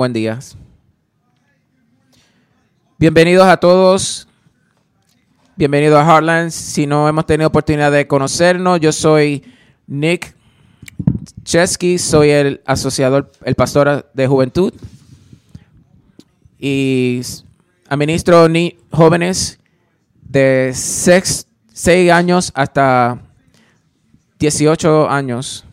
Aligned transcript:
buen 0.00 0.14
día. 0.14 0.38
Bienvenidos 2.98 3.46
a 3.46 3.58
todos. 3.58 4.26
Bienvenidos 5.56 6.00
a 6.00 6.06
Heartlands. 6.06 6.54
Si 6.54 6.86
no 6.86 7.06
hemos 7.06 7.26
tenido 7.26 7.48
oportunidad 7.48 7.92
de 7.92 8.06
conocernos, 8.06 8.80
yo 8.80 8.92
soy 8.92 9.44
Nick 9.86 10.34
Chesky, 11.44 11.98
soy 11.98 12.30
el 12.30 12.62
asociador, 12.64 13.30
el 13.44 13.54
pastor 13.54 14.10
de 14.14 14.26
juventud 14.26 14.72
y 16.58 17.20
administro 17.90 18.48
ni 18.48 18.78
jóvenes 18.90 19.60
de 20.22 20.72
6 20.72 21.46
años 22.10 22.52
hasta 22.54 23.18
18 24.38 25.10
años. 25.10 25.66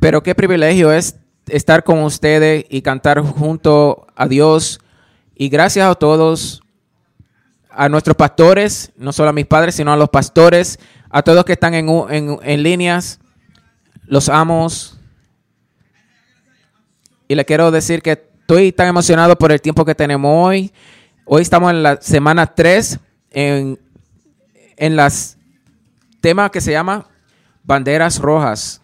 Pero 0.00 0.22
qué 0.22 0.34
privilegio 0.34 0.92
es 0.92 1.16
estar 1.48 1.84
con 1.84 2.02
ustedes 2.02 2.64
y 2.68 2.82
cantar 2.82 3.20
junto 3.20 4.06
a 4.14 4.26
Dios. 4.26 4.80
Y 5.34 5.48
gracias 5.48 5.88
a 5.88 5.94
todos, 5.94 6.62
a 7.70 7.88
nuestros 7.88 8.16
pastores, 8.16 8.92
no 8.96 9.12
solo 9.12 9.30
a 9.30 9.32
mis 9.32 9.46
padres, 9.46 9.74
sino 9.74 9.92
a 9.92 9.96
los 9.96 10.08
pastores, 10.08 10.78
a 11.10 11.22
todos 11.22 11.44
que 11.44 11.52
están 11.52 11.74
en, 11.74 11.88
en, 12.42 12.62
líneas. 12.62 13.20
Los 14.04 14.28
amos. 14.28 14.98
Y 17.28 17.34
le 17.34 17.44
quiero 17.44 17.70
decir 17.70 18.02
que 18.02 18.12
estoy 18.12 18.72
tan 18.72 18.88
emocionado 18.88 19.36
por 19.36 19.52
el 19.52 19.60
tiempo 19.60 19.84
que 19.84 19.94
tenemos 19.94 20.30
hoy. 20.32 20.72
Hoy 21.24 21.42
estamos 21.42 21.70
en 21.70 21.82
la 21.82 22.00
semana 22.00 22.46
3 22.46 23.00
en, 23.30 23.78
en 24.76 24.96
las 24.96 25.36
tema 26.20 26.50
que 26.50 26.60
se 26.60 26.72
llama 26.72 27.06
Banderas 27.62 28.18
Rojas. 28.18 28.80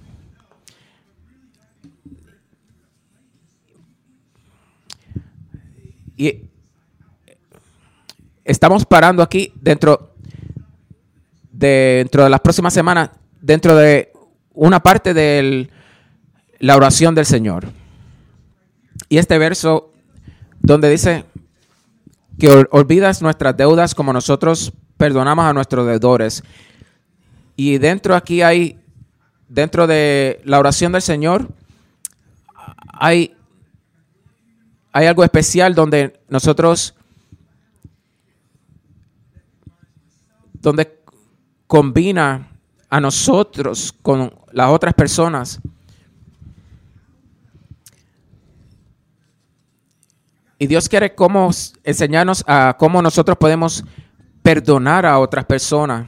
Estamos 8.45 8.85
parando 8.87 9.23
aquí 9.23 9.53
dentro 9.55 10.15
de, 11.53 11.99
dentro 11.99 12.25
de 12.25 12.31
las 12.31 12.41
próximas 12.41 12.75
semanas, 12.75 13.11
dentro 13.41 13.77
de 13.77 14.13
una 14.55 14.81
parte 14.81 15.15
de 15.15 15.69
la 16.59 16.77
oración 16.77 17.15
del 17.15 17.27
Señor. 17.27 17.69
Y 19.09 19.19
este 19.19 19.39
verso 19.39 19.93
donde 20.61 20.89
dice 20.89 21.25
que 22.39 22.67
olvidas 22.71 23.23
nuestras 23.23 23.57
deudas 23.57 23.95
como 23.95 24.13
nosotros 24.13 24.73
perdonamos 24.97 25.45
a 25.45 25.53
nuestros 25.53 25.87
deudores. 25.87 26.43
Y 27.57 27.79
dentro 27.79 28.15
aquí 28.15 28.43
hay, 28.43 28.79
dentro 29.49 29.87
de 29.87 30.41
la 30.45 30.59
oración 30.59 30.93
del 30.93 31.03
Señor, 31.03 31.49
hay 32.93 33.35
hay 34.93 35.07
algo 35.07 35.25
especial 35.25 35.75
donde 35.75 36.21
nosotros, 36.29 36.95
donde 40.53 41.03
combina 41.67 42.49
a 42.91 43.01
nosotros 43.01 43.95
con 44.03 44.35
las 44.53 44.69
otras 44.69 44.93
personas. 44.93 45.61
Y 50.59 50.67
Dios 50.67 50.89
quiere 50.89 51.15
cómo 51.15 51.51
enseñarnos 51.83 52.45
a 52.47 52.77
cómo 52.79 53.01
nosotros 53.01 53.37
podemos 53.39 53.83
perdonar 54.43 55.07
a 55.07 55.19
otras 55.19 55.45
personas 55.47 56.07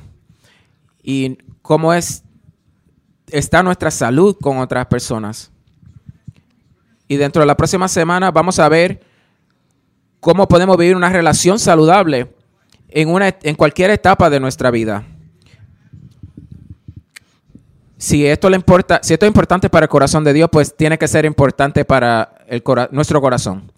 y 1.03 1.39
cómo 1.63 1.93
es 1.95 2.23
está 3.29 3.63
nuestra 3.63 3.91
salud 3.91 4.37
con 4.41 4.59
otras 4.59 4.87
personas. 4.87 5.54
Y 7.07 7.17
dentro 7.17 7.41
de 7.41 7.47
la 7.47 7.57
próxima 7.57 7.89
semana 7.89 8.31
vamos 8.31 8.59
a 8.59 8.69
ver 8.69 9.01
cómo 10.21 10.49
podemos 10.49 10.77
vivir 10.77 10.97
una 10.97 11.11
relación 11.11 11.59
saludable 11.59 12.35
en, 12.89 13.11
una, 13.11 13.37
en 13.43 13.55
cualquier 13.57 13.91
etapa 13.91 14.31
de 14.31 14.41
nuestra 14.41 14.71
vida. 14.71 15.05
Si 17.99 18.27
esto, 18.27 18.51
le 18.51 18.57
importa, 18.57 19.01
si 19.03 19.13
esto 19.15 19.27
es 19.27 19.31
importante 19.31 19.71
para 19.71 19.85
el 19.85 19.91
corazón 19.91 20.25
de 20.25 20.33
Dios, 20.33 20.49
pues 20.51 20.77
tiene 20.77 20.99
que 20.99 21.09
ser 21.09 21.25
importante 21.25 21.85
para 21.85 22.35
el 22.47 22.63
nuestro 22.91 23.21
corazón. 23.21 23.71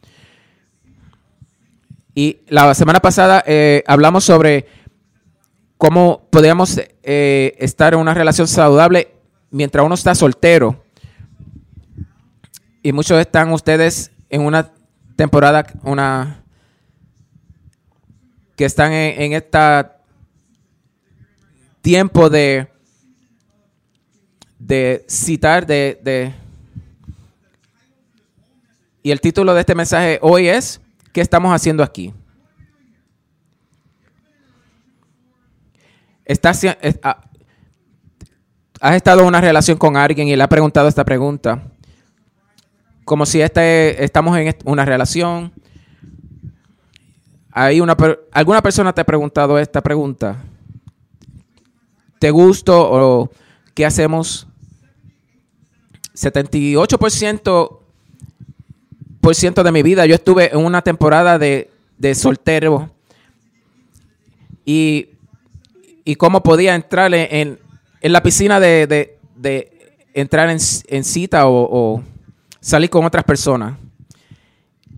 Y 2.15 2.39
la 2.49 2.75
semana 2.75 3.01
pasada 3.01 3.45
eh, 3.47 3.83
hablamos 3.87 4.25
sobre 4.25 4.67
cómo 5.77 6.27
podríamos 6.31 6.81
eh, 7.03 7.55
estar 7.59 7.93
en 7.95 8.01
una 8.01 8.15
relación 8.15 8.49
saludable 8.49 9.13
mientras 9.51 9.85
uno 9.85 9.95
está 9.95 10.15
soltero 10.15 10.86
y 12.87 12.93
muchos 12.93 13.19
están 13.19 13.51
ustedes 13.51 14.13
en 14.31 14.43
una 14.43 14.73
temporada, 15.17 15.67
una 15.83 16.45
que 18.55 18.65
están 18.65 18.93
en, 18.93 19.33
este 19.33 19.59
tiempo 21.83 22.31
de, 22.31 22.69
de 24.61 25.05
citar, 25.09 25.67
de, 25.67 25.99
de, 26.01 26.33
y 29.03 29.11
el 29.11 29.21
título 29.21 29.53
de 29.53 29.61
este 29.63 29.75
mensaje 29.75 30.21
hoy 30.23 30.47
es, 30.47 30.81
¿qué 31.13 31.23
estamos 31.23 31.53
haciendo 31.53 31.83
aquí? 31.83 32.15
¿Estás, 36.25 36.65
ah, 37.03 37.21
¿Has 38.81 38.95
estado 38.95 39.23
en 39.23 39.27
una 39.27 39.41
relación 39.41 39.77
con 39.77 39.97
alguien 39.97 40.29
y 40.29 40.37
le 40.37 40.43
ha 40.45 40.49
preguntado 40.49 40.87
esta 40.87 41.05
pregunta? 41.05 41.73
Como 43.07 43.25
si 43.25 43.41
este, 43.41 44.05
estamos 44.05 44.37
en 44.37 44.53
una 44.65 44.85
relación. 44.85 45.53
Hay 47.53 47.81
una, 47.81 47.97
¿Alguna 48.33 48.61
persona 48.61 48.93
te 48.93 49.01
ha 49.01 49.05
preguntado 49.05 49.61
esta 49.61 49.81
pregunta? 49.81 50.43
¿Te 52.19 52.33
gusto 52.33 52.77
o 52.77 53.31
qué 53.75 53.87
hacemos? 53.87 54.49
78% 56.15 57.79
por 59.21 59.35
ciento 59.37 59.63
de 59.63 59.71
mi 59.73 59.83
vida 59.85 60.05
yo 60.07 60.17
estuve 60.17 60.51
en 60.53 60.59
una 60.59 60.83
temporada 60.83 61.39
de, 61.39 61.71
soltero 62.15 62.91
y, 64.65 65.11
cómo 66.19 66.43
podía 66.43 66.75
entrar 66.75 67.15
en, 67.15 67.61
la 68.03 68.23
piscina 68.25 68.59
de, 68.59 69.17
entrar 70.13 70.51
en, 70.51 71.05
cita 71.05 71.47
o 71.47 72.03
salir 72.67 72.91
con 72.91 73.05
otras 73.05 73.23
personas. 73.23 73.79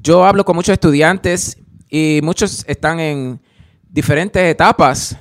Yo 0.00 0.24
hablo 0.24 0.42
con 0.42 0.56
muchos 0.56 0.72
estudiantes 0.72 1.58
y 1.90 2.20
muchos 2.22 2.64
están 2.66 2.98
en 2.98 3.38
diferentes 3.90 4.42
etapas. 4.42 5.18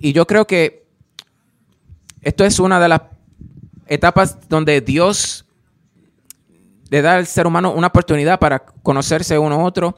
Y 0.00 0.12
yo 0.12 0.26
creo 0.26 0.48
que 0.48 0.84
esto 2.22 2.44
es 2.44 2.58
una 2.58 2.80
de 2.80 2.88
las 2.88 3.02
etapas 3.86 4.36
donde 4.48 4.80
Dios 4.80 5.46
le 6.90 7.02
da 7.02 7.18
al 7.18 7.28
ser 7.28 7.46
humano 7.46 7.72
una 7.72 7.86
oportunidad 7.86 8.40
para 8.40 8.58
conocerse 8.58 9.38
uno 9.38 9.54
a 9.54 9.64
otro. 9.64 9.96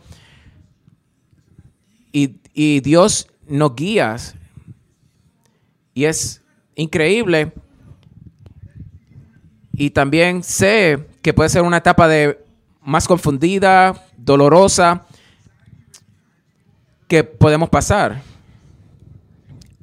Y, 2.13 2.37
y 2.53 2.81
Dios 2.81 3.29
nos 3.47 3.75
guía. 3.75 4.17
Y 5.95 6.05
es 6.05 6.43
increíble 6.75 7.51
y 9.81 9.91
también 9.91 10.43
sé 10.43 11.07
que 11.23 11.33
puede 11.33 11.49
ser 11.49 11.63
una 11.63 11.77
etapa 11.77 12.09
de 12.09 12.45
más 12.83 13.07
confundida, 13.07 13.95
dolorosa, 14.17 15.07
que 17.07 17.23
podemos 17.23 17.69
pasar. 17.69 18.21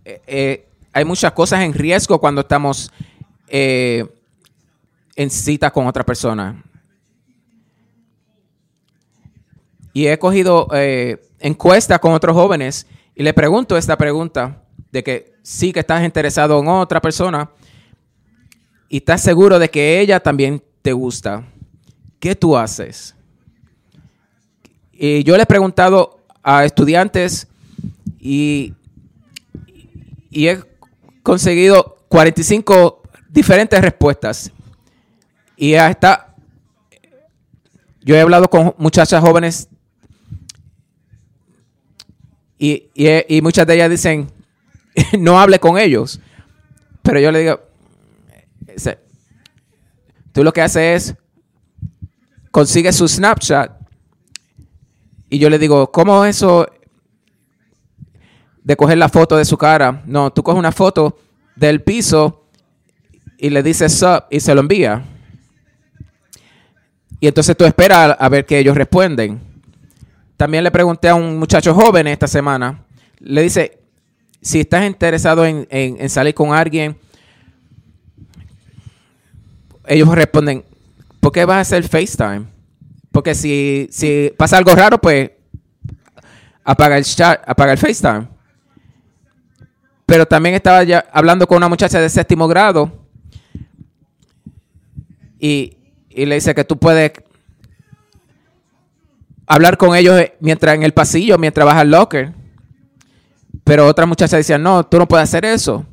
Eh, 0.03 0.21
eh, 0.27 0.67
hay 0.91 1.05
muchas 1.05 1.31
cosas 1.31 1.61
en 1.61 1.73
riesgo 1.73 2.19
cuando 2.19 2.41
estamos 2.41 2.91
eh, 3.47 4.05
en 5.15 5.29
cita 5.29 5.71
con 5.71 5.87
otra 5.87 6.03
persona. 6.03 6.61
Y 9.93 10.07
he 10.07 10.19
cogido 10.19 10.67
encuestas 11.39 11.99
con 11.99 12.11
otros 12.11 12.35
jóvenes 12.35 12.85
y 13.15 13.23
le 13.23 13.33
pregunto 13.33 13.77
esta 13.77 13.97
pregunta 13.97 14.61
de 14.91 15.01
que 15.05 15.35
sí 15.41 15.71
que 15.71 15.79
estás 15.79 16.03
interesado 16.03 16.59
en 16.59 16.67
otra 16.67 16.99
persona 16.99 17.49
y 18.95 18.99
estás 18.99 19.21
seguro 19.21 19.59
de 19.59 19.69
que 19.69 19.99
ella 19.99 20.21
también 20.21 20.63
te 20.81 20.93
gusta, 20.93 21.43
¿qué 22.17 22.33
tú 22.33 22.55
haces? 22.55 23.13
Y 24.93 25.21
yo 25.25 25.35
le 25.35 25.43
he 25.43 25.45
preguntado 25.45 26.21
a 26.41 26.63
estudiantes 26.63 27.45
y, 28.21 28.73
y 30.29 30.47
he 30.47 30.63
conseguido 31.23 31.97
45 32.07 33.01
diferentes 33.27 33.81
respuestas. 33.81 34.49
Y 35.57 35.73
hasta 35.73 36.33
yo 37.99 38.15
he 38.15 38.21
hablado 38.21 38.47
con 38.47 38.75
muchachas 38.77 39.21
jóvenes 39.21 39.67
y, 42.57 42.87
y 42.95 43.41
muchas 43.41 43.67
de 43.67 43.73
ellas 43.73 43.89
dicen, 43.89 44.31
no 45.19 45.37
hable 45.37 45.59
con 45.59 45.77
ellos. 45.77 46.21
Pero 47.01 47.19
yo 47.19 47.29
le 47.33 47.39
digo, 47.39 47.65
tú 50.31 50.43
lo 50.43 50.51
que 50.53 50.61
haces 50.61 51.09
es 51.11 51.15
consigues 52.51 52.95
su 52.95 53.07
Snapchat 53.07 53.71
y 55.29 55.39
yo 55.39 55.49
le 55.49 55.59
digo, 55.59 55.91
¿cómo 55.91 56.23
eso 56.25 56.67
de 58.63 58.75
coger 58.75 58.97
la 58.97 59.09
foto 59.09 59.37
de 59.37 59.45
su 59.45 59.57
cara? 59.57 60.01
No, 60.05 60.31
tú 60.31 60.43
coges 60.43 60.59
una 60.59 60.71
foto 60.71 61.17
del 61.55 61.81
piso 61.81 62.45
y 63.37 63.49
le 63.49 63.61
dices 63.63 63.97
sub 63.97 64.23
y 64.29 64.39
se 64.39 64.53
lo 64.55 64.61
envía. 64.61 65.03
Y 67.19 67.27
entonces 67.27 67.55
tú 67.57 67.65
esperas 67.65 67.97
a, 67.97 68.11
a 68.13 68.29
ver 68.29 68.45
que 68.45 68.57
ellos 68.59 68.75
responden. 68.77 69.41
También 70.37 70.63
le 70.63 70.71
pregunté 70.71 71.09
a 71.09 71.15
un 71.15 71.37
muchacho 71.39 71.73
joven 71.73 72.07
esta 72.07 72.27
semana, 72.27 72.83
le 73.19 73.41
dice, 73.41 73.79
si 74.41 74.59
estás 74.59 74.85
interesado 74.85 75.45
en, 75.45 75.65
en- 75.69 75.99
en 75.99 76.09
salir 76.09 76.33
con 76.35 76.53
alguien, 76.53 76.97
ellos 79.87 80.07
responden, 80.13 80.63
¿por 81.19 81.31
qué 81.31 81.45
vas 81.45 81.57
a 81.57 81.61
hacer 81.61 81.87
FaceTime? 81.87 82.45
Porque 83.11 83.33
si, 83.33 83.87
si 83.91 84.31
pasa 84.37 84.57
algo 84.57 84.75
raro, 84.75 84.97
pues 84.99 85.31
apaga 86.63 86.97
el 86.97 87.05
chat, 87.05 87.41
apaga 87.47 87.71
el 87.71 87.77
FaceTime. 87.77 88.27
Pero 90.05 90.25
también 90.25 90.55
estaba 90.55 90.83
ya 90.83 91.05
hablando 91.11 91.47
con 91.47 91.57
una 91.57 91.69
muchacha 91.69 91.99
de 91.99 92.09
séptimo 92.09 92.47
grado 92.47 92.91
y, 95.39 95.77
y 96.09 96.25
le 96.25 96.35
dice 96.35 96.53
que 96.53 96.63
tú 96.63 96.77
puedes 96.77 97.11
hablar 99.47 99.77
con 99.77 99.95
ellos 99.95 100.19
mientras 100.39 100.75
en 100.75 100.83
el 100.83 100.93
pasillo, 100.93 101.37
mientras 101.37 101.65
vas 101.65 101.77
al 101.77 101.91
locker. 101.91 102.33
Pero 103.63 103.87
otra 103.87 104.05
muchacha 104.05 104.37
decía, 104.37 104.57
no, 104.57 104.85
tú 104.85 104.97
no 104.97 105.07
puedes 105.07 105.23
hacer 105.23 105.45
eso. 105.45 105.85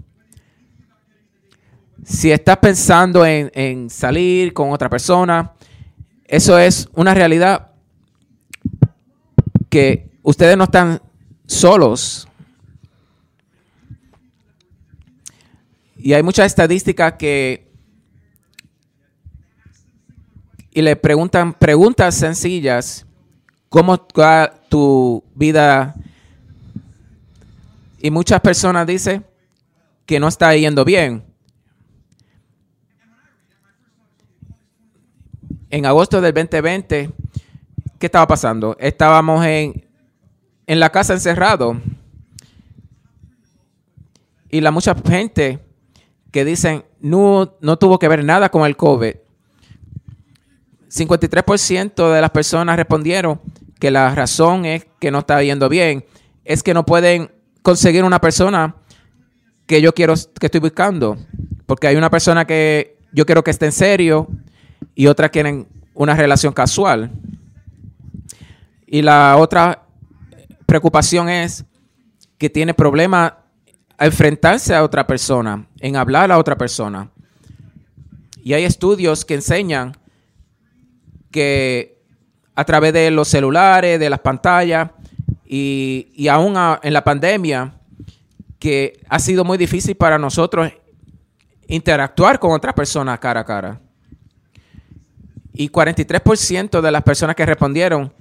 Si 2.04 2.32
estás 2.32 2.58
pensando 2.58 3.24
en, 3.24 3.50
en 3.54 3.88
salir 3.88 4.52
con 4.52 4.70
otra 4.70 4.90
persona, 4.90 5.52
eso 6.24 6.58
es 6.58 6.88
una 6.94 7.14
realidad 7.14 7.72
que 9.68 10.10
ustedes 10.22 10.56
no 10.56 10.64
están 10.64 11.00
solos. 11.46 12.28
Y 15.96 16.12
hay 16.12 16.22
muchas 16.22 16.46
estadísticas 16.46 17.14
que... 17.14 17.70
Y 20.70 20.82
le 20.82 20.96
preguntan 20.96 21.52
preguntas 21.52 22.14
sencillas. 22.14 23.06
¿Cómo 23.68 24.06
va 24.18 24.52
tu 24.68 25.22
vida? 25.34 25.94
Y 27.98 28.10
muchas 28.10 28.40
personas 28.40 28.86
dicen 28.86 29.24
que 30.06 30.18
no 30.18 30.28
está 30.28 30.54
yendo 30.56 30.84
bien. 30.84 31.31
En 35.72 35.86
agosto 35.86 36.20
del 36.20 36.34
2020, 36.34 37.10
¿qué 37.98 38.06
estaba 38.06 38.26
pasando? 38.26 38.76
Estábamos 38.78 39.42
en, 39.46 39.88
en 40.66 40.78
la 40.78 40.90
casa 40.90 41.14
encerrado. 41.14 41.80
Y 44.50 44.60
la 44.60 44.70
mucha 44.70 44.94
gente 44.94 45.60
que 46.30 46.44
dicen 46.44 46.84
no, 47.00 47.56
no 47.62 47.78
tuvo 47.78 47.98
que 47.98 48.06
ver 48.06 48.22
nada 48.22 48.50
con 48.50 48.66
el 48.66 48.76
COVID. 48.76 49.14
53% 50.90 52.12
de 52.12 52.20
las 52.20 52.30
personas 52.30 52.76
respondieron 52.76 53.40
que 53.80 53.90
la 53.90 54.14
razón 54.14 54.66
es 54.66 54.86
que 55.00 55.10
no 55.10 55.20
está 55.20 55.42
yendo 55.42 55.70
bien. 55.70 56.04
Es 56.44 56.62
que 56.62 56.74
no 56.74 56.84
pueden 56.84 57.32
conseguir 57.62 58.04
una 58.04 58.20
persona 58.20 58.76
que 59.64 59.80
yo 59.80 59.94
quiero, 59.94 60.12
que 60.38 60.48
estoy 60.48 60.60
buscando. 60.60 61.16
Porque 61.64 61.86
hay 61.86 61.96
una 61.96 62.10
persona 62.10 62.44
que 62.44 62.98
yo 63.10 63.24
quiero 63.24 63.42
que 63.42 63.52
esté 63.52 63.64
en 63.64 63.72
serio 63.72 64.28
y 64.94 65.06
otra 65.06 65.28
quieren 65.28 65.66
una 65.94 66.14
relación 66.14 66.52
casual. 66.52 67.10
Y 68.86 69.02
la 69.02 69.36
otra 69.36 69.84
preocupación 70.66 71.28
es 71.28 71.64
que 72.38 72.50
tiene 72.50 72.74
problemas 72.74 73.32
a 73.96 74.06
enfrentarse 74.06 74.74
a 74.74 74.82
otra 74.82 75.06
persona, 75.06 75.66
en 75.80 75.96
hablar 75.96 76.32
a 76.32 76.38
otra 76.38 76.56
persona. 76.56 77.10
Y 78.42 78.52
hay 78.54 78.64
estudios 78.64 79.24
que 79.24 79.34
enseñan 79.34 79.96
que 81.30 82.02
a 82.54 82.64
través 82.64 82.92
de 82.92 83.10
los 83.10 83.28
celulares, 83.28 83.98
de 83.98 84.10
las 84.10 84.20
pantallas 84.20 84.90
y, 85.46 86.08
y 86.14 86.28
aún 86.28 86.54
en 86.82 86.92
la 86.92 87.04
pandemia, 87.04 87.74
que 88.58 89.00
ha 89.08 89.18
sido 89.18 89.44
muy 89.44 89.58
difícil 89.58 89.96
para 89.96 90.18
nosotros 90.18 90.70
interactuar 91.66 92.38
con 92.38 92.52
otras 92.52 92.74
personas 92.74 93.18
cara 93.18 93.40
a 93.40 93.44
cara. 93.44 93.80
Y 95.52 95.68
43% 95.68 96.80
de 96.80 96.90
las 96.90 97.02
personas 97.02 97.36
que 97.36 97.44
respondieron 97.46 98.12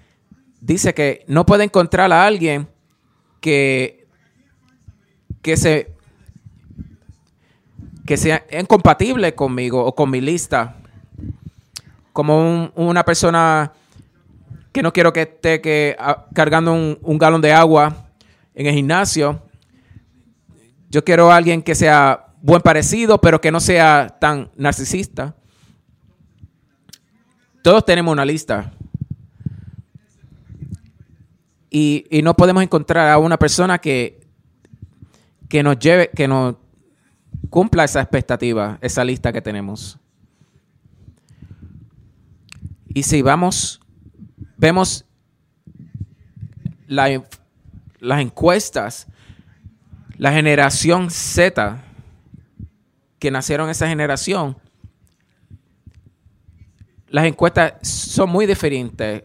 dice 0.60 0.94
que 0.94 1.24
no 1.28 1.45
puede 1.45 1.63
encontrar 1.63 2.12
a 2.12 2.25
alguien 2.25 2.68
que, 3.39 4.06
que 5.42 5.57
se 5.57 5.94
que 8.06 8.18
sea 8.18 8.44
incompatible 8.60 9.33
conmigo 9.36 9.83
o 9.86 9.95
con 9.95 10.10
mi 10.10 10.19
lista. 10.22 10.75
Como 12.12 12.38
un- 12.42 12.72
una 12.75 13.06
persona 13.06 13.72
que 14.74 14.81
no 14.83 14.92
quiero 14.92 15.13
que 15.13 15.22
esté 15.22 15.62
que, 15.62 15.95
cargando 16.33 16.74
un 16.74 17.18
galón 17.18 17.42
de 17.42 17.54
agua 17.54 18.07
en 18.54 18.68
el 18.68 18.74
gimnasio. 18.74 19.42
Yo 20.89 21.04
quiero 21.06 21.31
a 21.31 21.38
alguien 21.38 21.62
que 21.62 21.75
sea 21.75 22.28
buen 22.42 22.62
parecido, 22.62 23.19
pero 23.22 23.39
que 23.39 23.51
no 23.51 23.60
sea 23.62 24.18
tan 24.19 24.50
narcisista. 24.57 25.36
Todos 27.62 27.86
tenemos 27.86 28.12
una 28.12 28.25
lista. 28.25 28.72
Y, 31.69 32.06
y 32.10 32.22
no 32.22 32.36
podemos 32.36 32.63
encontrar 32.63 33.10
a 33.10 33.18
una 33.18 33.38
persona 33.38 33.78
que, 33.80 34.19
que 35.48 35.63
nos 35.63 35.80
lleve, 35.80 36.10
que 36.13 36.28
nos 36.28 36.56
cumpla 37.50 37.84
esa 37.86 38.02
expectativa, 38.02 38.78
esa 38.81 39.04
lista 39.06 39.31
que 39.31 39.42
tenemos. 39.42 39.98
Y 42.90 43.04
si 43.04 43.22
vamos, 43.22 43.80
vemos 44.57 45.06
la- 46.88 47.24
las 48.00 48.19
encuestas, 48.22 49.07
la 50.18 50.34
generación 50.34 51.10
Z, 51.10 51.81
que 53.18 53.31
nacieron 53.31 53.69
esa 53.69 53.88
generación, 53.88 54.57
las 57.11 57.25
encuestas 57.25 57.73
son 57.87 58.30
muy 58.30 58.45
diferentes. 58.45 59.23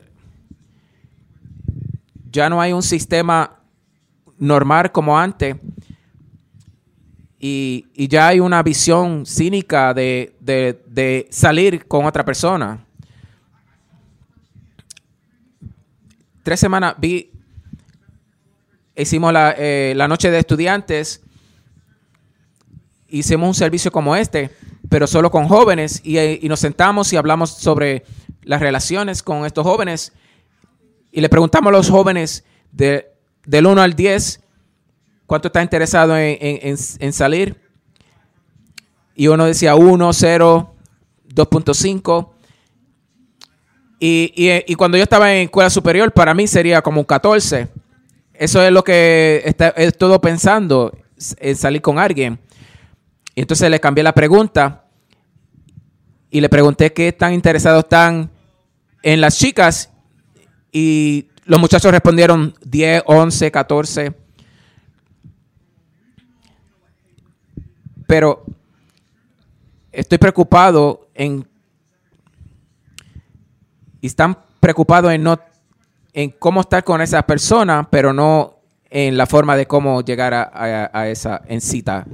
Ya 2.31 2.51
no 2.51 2.61
hay 2.61 2.73
un 2.73 2.83
sistema 2.83 3.59
normal 4.39 4.93
como 4.93 5.19
antes. 5.19 5.57
Y, 7.39 7.87
y 7.95 8.09
ya 8.09 8.29
hay 8.29 8.41
una 8.41 8.63
visión 8.63 9.25
cínica 9.25 9.95
de, 9.95 10.35
de- 10.41 10.83
de 10.87 11.29
salir 11.31 11.87
con 11.87 12.05
otra 12.05 12.25
persona. 12.25 12.85
Tres 16.43 16.61
semanas 16.61 16.95
vi, 16.99 17.31
hicimos 18.97 19.33
la, 19.33 19.55
eh, 19.59 19.95
la 19.97 20.09
noche 20.09 20.31
de 20.31 20.39
estudiantes, 20.39 21.23
hicimos 23.09 23.49
un 23.49 23.55
servicio 23.55 23.91
como 23.91 24.15
este, 24.17 24.51
pero 24.89 25.07
solo 25.07 25.31
con 25.31 25.49
jóvenes, 25.49 26.01
y, 26.05 26.19
eh, 26.19 26.39
y 26.43 26.49
nos 26.49 26.61
sentamos 26.61 27.13
y 27.13 27.17
hablamos 27.17 27.51
sobre 27.51 28.05
las 28.43 28.61
relaciones 28.61 29.23
con 29.23 29.45
estos 29.47 29.65
jóvenes, 29.65 30.13
y 31.13 31.21
le 31.21 31.29
preguntamos 31.29 31.71
a 31.71 31.77
los 31.77 31.91
jóvenes 31.91 32.45
de, 32.73 33.07
del 33.45 33.67
1 33.67 33.81
al 33.83 33.95
10, 33.95 34.41
¿cuánto 35.27 35.49
está 35.49 35.63
interesado 35.63 36.17
en, 36.17 36.39
en- 36.41 37.13
salir? 37.13 37.61
Y 39.15 39.29
uno 39.29 39.47
decía 39.47 39.75
1, 39.77 40.13
0, 40.13 40.75
2.5. 41.35 42.29
Y, 43.99 44.33
y, 44.37 44.63
y 44.71 44.75
cuando 44.75 44.99
yo 44.99 45.03
estaba 45.05 45.33
en 45.35 45.45
escuela 45.45 45.71
superior, 45.71 46.13
para 46.13 46.35
mí 46.35 46.47
sería 46.47 46.83
como 46.83 47.01
un 47.01 47.07
14. 47.07 47.69
Eso 48.35 48.63
es 48.63 48.71
lo 48.71 48.85
que 48.85 49.41
está, 49.47 49.69
es 49.71 49.97
todo 49.97 50.21
pensando, 50.21 50.93
en 51.39 51.57
salir 51.57 51.81
con 51.81 51.99
alguien. 51.99 52.39
Y 53.37 53.43
entonces 53.43 53.71
le 53.71 53.79
cambié 53.79 54.03
la 54.03 54.15
pregunta 54.15 54.87
y 56.31 56.41
le 56.41 56.49
pregunté 56.49 56.93
qué 56.93 57.13
tan 57.13 57.35
interesados 57.35 57.85
están 57.85 58.31
en 59.03 59.21
las 59.21 59.39
chicas. 59.39 59.93
Y 60.73 61.29
los 61.45 61.61
muchachos 61.61 61.93
respondieron 61.93 62.55
10, 62.65 63.03
11, 63.07 63.51
14. 63.53 64.15
Pero 68.07 68.43
estoy 69.93 70.17
preocupado 70.17 71.09
en 71.15 71.47
y 74.01 74.07
están 74.07 74.39
preocupados 74.61 75.13
en 75.13 75.23
no 75.23 75.39
en 76.15 76.31
cómo 76.31 76.63
estar 76.63 76.83
con 76.85 77.03
esa 77.03 77.27
persona, 77.27 77.87
pero 77.91 78.15
no 78.15 78.61
en 78.89 79.19
la 79.19 79.27
forma 79.27 79.57
de 79.57 79.67
cómo 79.67 80.01
llegar 80.01 80.33
a, 80.33 81.09
esa 81.09 81.43
cita. 81.61 82.07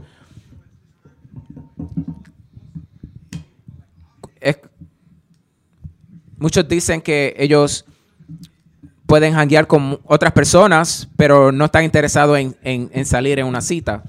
Muchos 6.38 6.66
dicen 6.68 7.00
que 7.00 7.34
ellos 7.38 7.84
pueden 9.06 9.34
hanguear 9.34 9.66
con 9.66 10.00
otras 10.04 10.32
personas, 10.32 11.08
pero 11.16 11.52
no 11.52 11.66
están 11.66 11.84
interesados 11.84 12.38
en, 12.38 12.56
en- 12.62 12.90
en 12.92 13.04
salir 13.06 13.38
en 13.38 13.46
una 13.46 13.60
cita. 13.60 14.02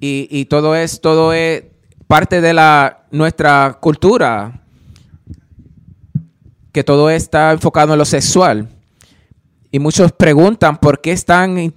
Y, 0.00 0.28
y 0.30 0.44
todo 0.46 0.74
es, 0.74 1.00
todo 1.00 1.32
es 1.32 1.64
parte 2.06 2.40
de 2.40 2.52
la 2.54 3.04
nuestra 3.10 3.78
cultura, 3.80 4.62
que 6.72 6.84
todo 6.84 7.08
está 7.10 7.52
enfocado 7.52 7.92
en 7.94 7.98
lo 7.98 8.04
sexual. 8.04 8.68
Y 9.70 9.78
muchos 9.78 10.12
preguntan 10.12 10.76
por 10.78 11.00
qué 11.00 11.12
están, 11.12 11.72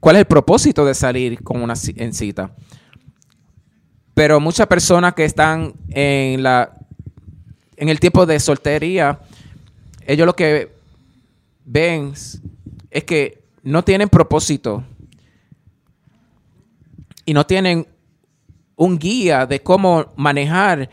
cuál 0.00 0.16
es 0.16 0.20
el 0.20 0.26
propósito 0.26 0.84
de 0.84 0.94
salir 0.94 1.42
con 1.42 1.62
una 1.62 1.74
en 1.96 2.12
cita. 2.14 2.50
Pero 4.14 4.40
muchas 4.40 4.66
personas 4.66 5.14
que 5.14 5.24
están 5.24 5.74
en 5.90 6.42
la 6.42 6.72
en 7.76 7.88
el 7.88 7.98
tiempo 7.98 8.24
de 8.24 8.38
soltería, 8.38 9.18
ellos 10.06 10.26
lo 10.26 10.36
que 10.36 10.72
ven 11.64 12.12
es 12.90 13.04
que 13.04 13.42
no 13.64 13.82
tienen 13.82 14.08
propósito 14.08 14.84
y 17.24 17.34
no 17.34 17.44
tienen 17.44 17.86
un 18.76 18.98
guía 18.98 19.46
de 19.46 19.60
cómo 19.60 20.12
manejar 20.16 20.88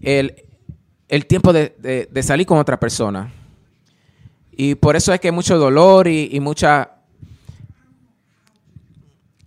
el, 0.00 0.34
el 1.08 1.26
tiempo 1.26 1.52
de, 1.52 2.06
de- 2.10 2.22
salir 2.22 2.46
con 2.46 2.58
otra 2.58 2.78
persona. 2.78 3.32
Y 4.52 4.74
por 4.76 4.94
eso 4.94 5.12
es 5.12 5.20
que 5.20 5.28
hay 5.28 5.32
mucho 5.34 5.58
dolor 5.58 6.06
y, 6.06 6.28
y 6.32 6.40
mucha... 6.40 6.90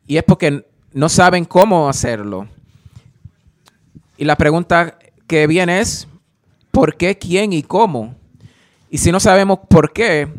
Y 0.07 0.17
es 0.17 0.23
porque 0.23 0.65
no 0.93 1.07
saben 1.09 1.45
cómo 1.45 1.87
hacerlo. 1.87 2.47
Y 4.21 4.23
la 4.23 4.35
pregunta 4.35 4.99
que 5.25 5.47
viene 5.47 5.79
es, 5.79 6.07
¿por 6.69 6.95
qué, 6.95 7.17
quién 7.17 7.53
y 7.53 7.63
cómo? 7.63 8.13
Y 8.91 8.99
si 8.99 9.11
no 9.11 9.19
sabemos 9.19 9.61
por 9.67 9.91
qué, 9.91 10.31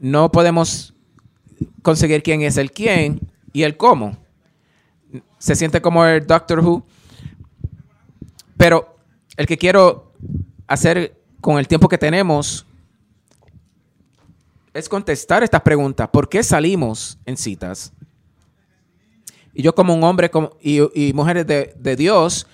no 0.00 0.32
podemos 0.32 0.94
conseguir 1.82 2.22
quién 2.22 2.40
es 2.40 2.56
el 2.56 2.72
quién 2.72 3.20
y 3.52 3.64
el 3.64 3.76
cómo. 3.76 4.16
Se 5.36 5.54
siente 5.54 5.82
como 5.82 6.06
el 6.06 6.26
Doctor 6.26 6.60
Who. 6.60 6.86
Pero 8.56 8.96
el 9.36 9.46
que 9.46 9.58
quiero 9.58 10.14
hacer 10.66 11.20
con 11.42 11.58
el 11.58 11.68
tiempo 11.68 11.90
que 11.90 11.98
tenemos 11.98 12.64
es 14.72 14.88
contestar 14.88 15.42
estas 15.42 15.60
preguntas. 15.60 16.08
¿Por 16.08 16.26
qué 16.26 16.42
salimos 16.42 17.18
en 17.26 17.36
citas? 17.36 17.92
Y 19.52 19.60
yo 19.60 19.74
como 19.74 19.92
un 19.92 20.04
hombre 20.04 20.30
y, 20.62 21.12
mujeres 21.12 21.46
de 21.46 21.96
Dios, 21.96 22.46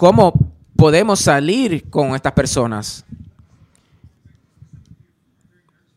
¿cómo 0.00 0.32
podemos 0.76 1.20
salir 1.20 1.90
con 1.90 2.14
estas 2.14 2.32
personas? 2.32 3.04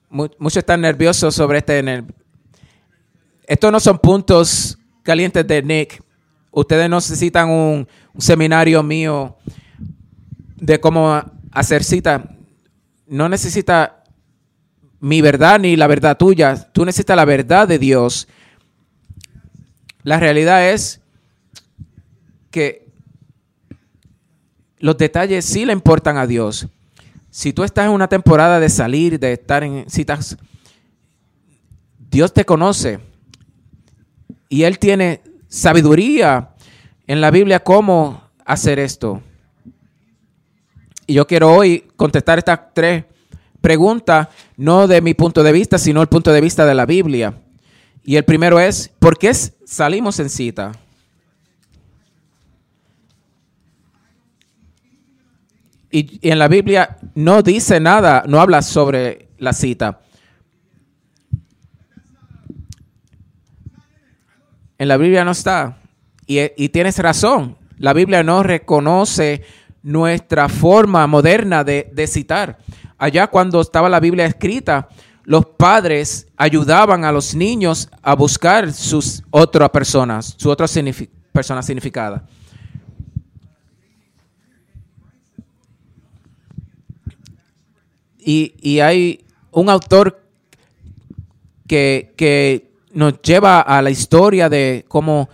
Mu- 0.09 0.27
Muchos 0.37 0.57
están 0.57 0.81
nerviosos 0.81 1.33
sobre 1.33 1.59
este. 1.59 2.03
Estos 3.47 3.71
no 3.71 3.79
son 3.79 3.97
puntos 3.99 4.77
calientes 5.03 5.47
de 5.47 5.63
Nick. 5.63 6.03
Ustedes 6.51 6.89
necesitan 6.89 7.49
un, 7.49 7.87
un 8.13 8.21
seminario 8.21 8.83
mío 8.83 9.37
de 10.57 10.81
cómo 10.81 11.23
hacer 11.53 11.81
cita. 11.85 12.35
No 13.07 13.29
necesita 13.29 14.03
mi 14.99 15.21
verdad 15.21 15.61
ni 15.61 15.77
la 15.77 15.87
verdad 15.87 16.17
tuya. 16.17 16.55
Tú 16.73 16.83
necesitas 16.83 17.15
la 17.15 17.23
verdad 17.23 17.69
de 17.69 17.79
Dios. 17.79 18.27
La 20.03 20.19
realidad 20.19 20.71
es 20.71 20.99
que 22.51 22.82
los 24.83 24.97
detalles 24.97 25.45
sí 25.45 25.63
le 25.65 25.71
importan 25.71 26.17
a 26.17 26.27
Dios. 26.27 26.67
Si 27.31 27.53
tú 27.53 27.63
estás 27.63 27.85
en 27.85 27.91
una 27.93 28.09
temporada 28.09 28.59
de 28.59 28.67
salir, 28.67 29.17
de 29.17 29.31
estar 29.31 29.63
en 29.63 29.89
citas, 29.89 30.37
Dios 31.97 32.33
te 32.33 32.43
conoce 32.43 32.99
y 34.49 34.63
Él 34.63 34.79
tiene 34.79 35.21
sabiduría 35.47 36.49
en 37.07 37.21
la 37.21 37.31
Biblia 37.31 37.63
cómo 37.63 38.23
hacer 38.43 38.77
esto. 38.77 39.21
Y 41.07 41.13
yo 41.13 41.27
quiero 41.27 41.53
hoy 41.53 41.85
contestar 41.95 42.39
estas 42.39 42.59
tres 42.73 43.05
preguntas, 43.61 44.27
no 44.57 44.85
de 44.87 44.99
mi 44.99 45.13
punto 45.13 45.43
de 45.43 45.53
vista, 45.53 45.77
sino 45.77 46.01
el 46.01 46.09
punto 46.09 46.33
de 46.33 46.41
vista 46.41 46.65
de 46.65 46.75
la 46.75 46.85
Biblia. 46.85 47.35
Y 48.03 48.17
el 48.17 48.25
primero 48.25 48.59
es, 48.59 48.91
¿por 48.99 49.17
qué 49.17 49.33
salimos 49.33 50.19
en 50.19 50.29
cita? 50.29 50.73
Y, 55.95 56.19
en 56.27 56.39
la 56.39 56.47
Biblia 56.47 56.97
no 57.13 57.43
dice 57.43 57.79
nada, 57.79 58.23
no 58.27 58.41
habla 58.41 58.63
sobre 58.63 59.27
la 59.37 59.53
cita. 59.53 59.99
En 64.79 64.87
la 64.87 64.97
Biblia 64.97 65.23
no 65.23 65.31
está. 65.31 65.77
Y, 66.25 66.39
y 66.57 66.69
tienes 66.69 66.97
razón. 66.97 67.57
La 67.77 67.93
Biblia 67.93 68.23
no 68.23 68.41
reconoce 68.41 69.43
nuestra 69.83 70.49
forma 70.49 71.05
moderna 71.05 71.63
de, 71.63 71.91
de 71.93 72.07
citar. 72.07 72.57
Allá 72.97 73.27
cuando 73.27 73.61
estaba 73.61 73.87
la 73.87 73.99
Biblia 73.99 74.25
escrita, 74.25 74.87
los 75.25 75.45
padres 75.45 76.25
ayudaban 76.37 77.05
a 77.05 77.11
los 77.11 77.35
niños 77.35 77.87
a 78.01 78.15
buscar 78.15 78.73
sus 78.73 79.21
otras 79.29 79.69
personas, 79.69 80.33
su 80.37 80.49
otra 80.49 80.65
signifi- 80.65 81.09
persona 81.31 81.61
significada. 81.61 82.25
Y, 88.25 88.55
y 88.61 88.79
hay 88.79 89.25
un 89.51 89.69
autor 89.69 90.21
que, 91.67 92.13
que 92.15 92.71
nos 92.93 93.21
lleva 93.21 93.61
a 93.61 93.81
la 93.81 93.89
historia 93.89 94.49
de 94.49 94.85
cómo 94.87 95.29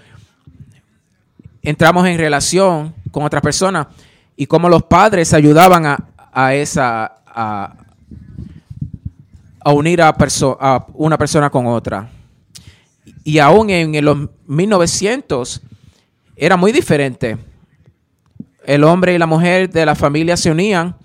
entramos 1.61 2.07
en 2.07 2.17
relación 2.17 2.93
con 3.11 3.23
otra 3.23 3.41
persona 3.41 3.89
y 4.35 4.45
cómo 4.45 4.69
los 4.69 4.83
padres 4.83 5.33
ayudaban 5.33 5.85
a, 5.85 5.97
a 6.31 6.53
esa 6.53 7.19
a, 7.27 7.75
a 9.59 9.73
unir 9.73 10.01
a, 10.01 10.15
a 10.59 10.85
una 10.93 11.17
persona 11.17 11.49
con 11.49 11.67
otra. 11.67 12.09
Y 13.23 13.39
aún 13.39 13.69
en, 13.69 14.03
los 14.03 14.29
1900 14.47 15.61
era 16.35 16.57
muy 16.57 16.71
diferente. 16.71 17.37
El 18.65 18.83
hombre 18.83 19.13
y 19.13 19.17
la 19.17 19.25
mujer 19.25 19.69
de 19.69 19.85
la 19.85 19.95
familia 19.95 20.37
se 20.37 20.51
unían 20.51 20.95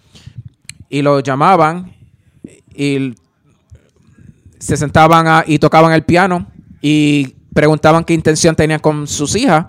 y 0.94 1.02
lo 1.02 1.18
llamaban 1.18 1.92
y 2.72 3.16
se 4.60 4.76
sentaban 4.76 5.26
a- 5.26 5.42
y 5.44 5.58
tocaban 5.58 5.92
el 5.92 6.04
piano 6.04 6.46
y 6.80 7.34
preguntaban 7.52 8.04
qué 8.04 8.14
intención 8.14 8.54
tenían 8.54 8.78
con 8.78 9.08
sus 9.08 9.34
hijas. 9.34 9.66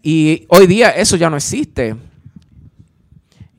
Y 0.00 0.46
hoy 0.50 0.68
día 0.68 0.90
eso 0.90 1.16
ya 1.16 1.28
no 1.28 1.36
existe. 1.36 1.96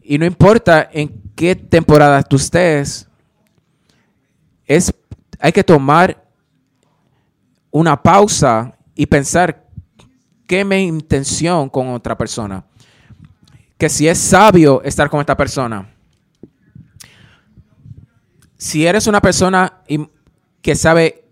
Y 0.02 0.18
no 0.18 0.26
importa 0.26 0.90
en 0.94 1.10
qué 1.36 1.56
temporada 1.58 2.24
tú 2.24 2.38
estés, 2.38 3.06
es, 4.66 4.94
hay 5.40 5.52
que 5.52 5.64
tomar 5.66 6.24
una 7.70 8.02
pausa 8.02 8.78
y 8.96 9.06
pensar 9.08 9.68
qué 10.48 10.62
es 10.62 10.66
mi 10.66 10.84
intención 10.84 11.68
con 11.70 11.90
otra 11.90 12.18
persona. 12.18 12.64
Que 13.78 13.90
si 13.90 14.08
es 14.08 14.18
sabio 14.18 14.82
estar 14.84 15.10
con 15.10 15.20
esta 15.20 15.36
persona. 15.36 15.99
Si 18.60 18.86
eres 18.86 19.08
una 19.08 19.22
persona 19.22 19.78
que 20.62 20.76
sabe 20.76 21.24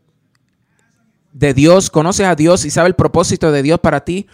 de 1.34 1.54
Dios, 1.54 1.90
conoces 1.90 2.26
a 2.26 2.36
Dios 2.36 2.64
y 2.64 2.70
sabe 2.72 2.88
el 2.88 2.96
propósito 2.96 3.52
de 3.52 3.62
Dios 3.62 3.82
para 3.82 4.06
ti, 4.06 4.28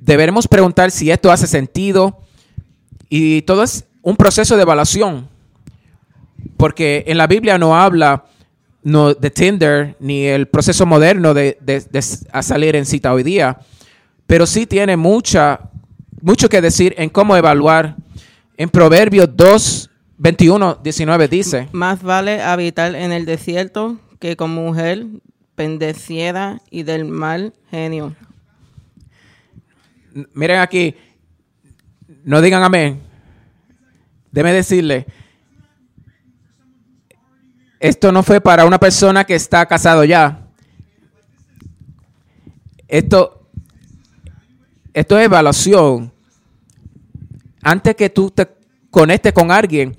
deberemos 0.00 0.48
preguntar 0.48 0.90
si 0.90 1.10
esto 1.10 1.30
hace 1.30 1.46
sentido. 1.46 2.22
Y 3.10 3.42
todo 3.42 3.62
es 3.62 3.84
un 4.00 4.16
proceso 4.16 4.56
de 4.56 4.62
evaluación. 4.62 5.28
Porque 6.56 7.04
en 7.06 7.18
la 7.18 7.26
Biblia 7.26 7.58
no 7.58 7.78
habla 7.78 8.24
de 8.82 9.30
Tinder 9.30 9.94
ni 10.00 10.24
el 10.24 10.48
proceso 10.48 10.86
moderno 10.86 11.34
de, 11.34 11.58
de- 11.60 11.84
a 12.32 12.42
salir 12.42 12.76
en 12.76 12.86
cita 12.86 13.12
hoy 13.12 13.22
día. 13.22 13.58
Pero 14.26 14.46
sí 14.46 14.66
tiene 14.66 14.96
mucha, 14.96 15.60
mucho 16.22 16.48
que 16.48 16.62
decir 16.62 16.94
en 16.96 17.10
cómo 17.10 17.36
evaluar. 17.36 17.94
En 18.56 18.70
Proverbios 18.70 19.28
2, 19.36 19.90
21, 20.18 20.80
19 20.82 21.28
dice. 21.28 21.68
Más 21.72 22.02
vale 22.02 22.42
habitar 22.42 22.94
en 22.94 23.12
el 23.12 23.24
desierto 23.24 23.98
que 24.18 24.36
con 24.36 24.50
mujer 24.50 25.06
bendecida 25.56 26.60
y 26.70 26.82
del 26.82 27.04
mal 27.04 27.54
genio. 27.70 28.16
N- 30.14 30.26
Miren 30.34 30.60
aquí, 30.60 30.94
no 32.24 32.40
digan 32.40 32.62
amén. 32.62 33.00
Déme 34.32 34.52
decirle, 34.52 35.06
esto 37.80 38.10
no 38.12 38.22
fue 38.22 38.40
para 38.40 38.64
una 38.66 38.78
persona 38.78 39.24
que 39.24 39.34
está 39.36 39.64
casado 39.66 40.04
ya. 40.04 40.46
Esto, 42.88 43.46
esto 44.92 45.18
es 45.18 45.26
evaluación. 45.26 46.12
Antes 47.62 47.94
que 47.96 48.10
tú 48.10 48.30
te 48.30 48.48
conectes 48.90 49.32
con 49.32 49.50
alguien, 49.50 49.96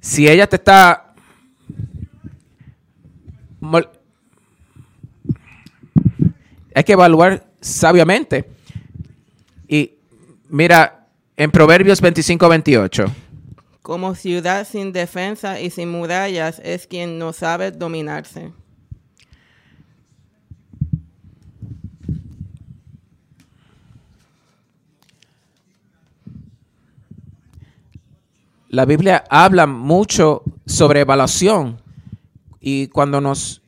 si 0.00 0.28
ella 0.28 0.46
te 0.46 0.56
está 0.56 1.06
hay 6.74 6.84
que 6.84 6.92
evaluar 6.92 7.46
sabiamente. 7.60 8.48
Y 9.66 9.94
mira, 10.48 11.08
en 11.36 11.50
Proverbios 11.50 12.00
25, 12.00 12.48
28. 12.48 13.04
Como 13.82 14.14
ciudad 14.14 14.66
sin 14.66 14.92
defensa 14.92 15.60
y 15.60 15.70
sin 15.70 15.90
murallas 15.90 16.60
es 16.62 16.86
quien 16.86 17.18
no 17.18 17.32
sabe 17.32 17.70
dominarse. 17.70 18.52
La 28.76 28.84
Biblia 28.84 29.24
habla 29.30 29.66
mucho 29.66 30.42
sobre 30.66 31.00
evaluación 31.00 31.80
y 32.60 32.88
cuando 32.88 33.22
nos 33.22 33.62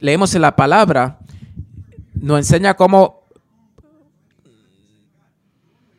leemos 0.00 0.34
en 0.34 0.42
la 0.42 0.56
palabra, 0.56 1.20
nos 2.14 2.38
enseña 2.38 2.74
cómo 2.74 3.22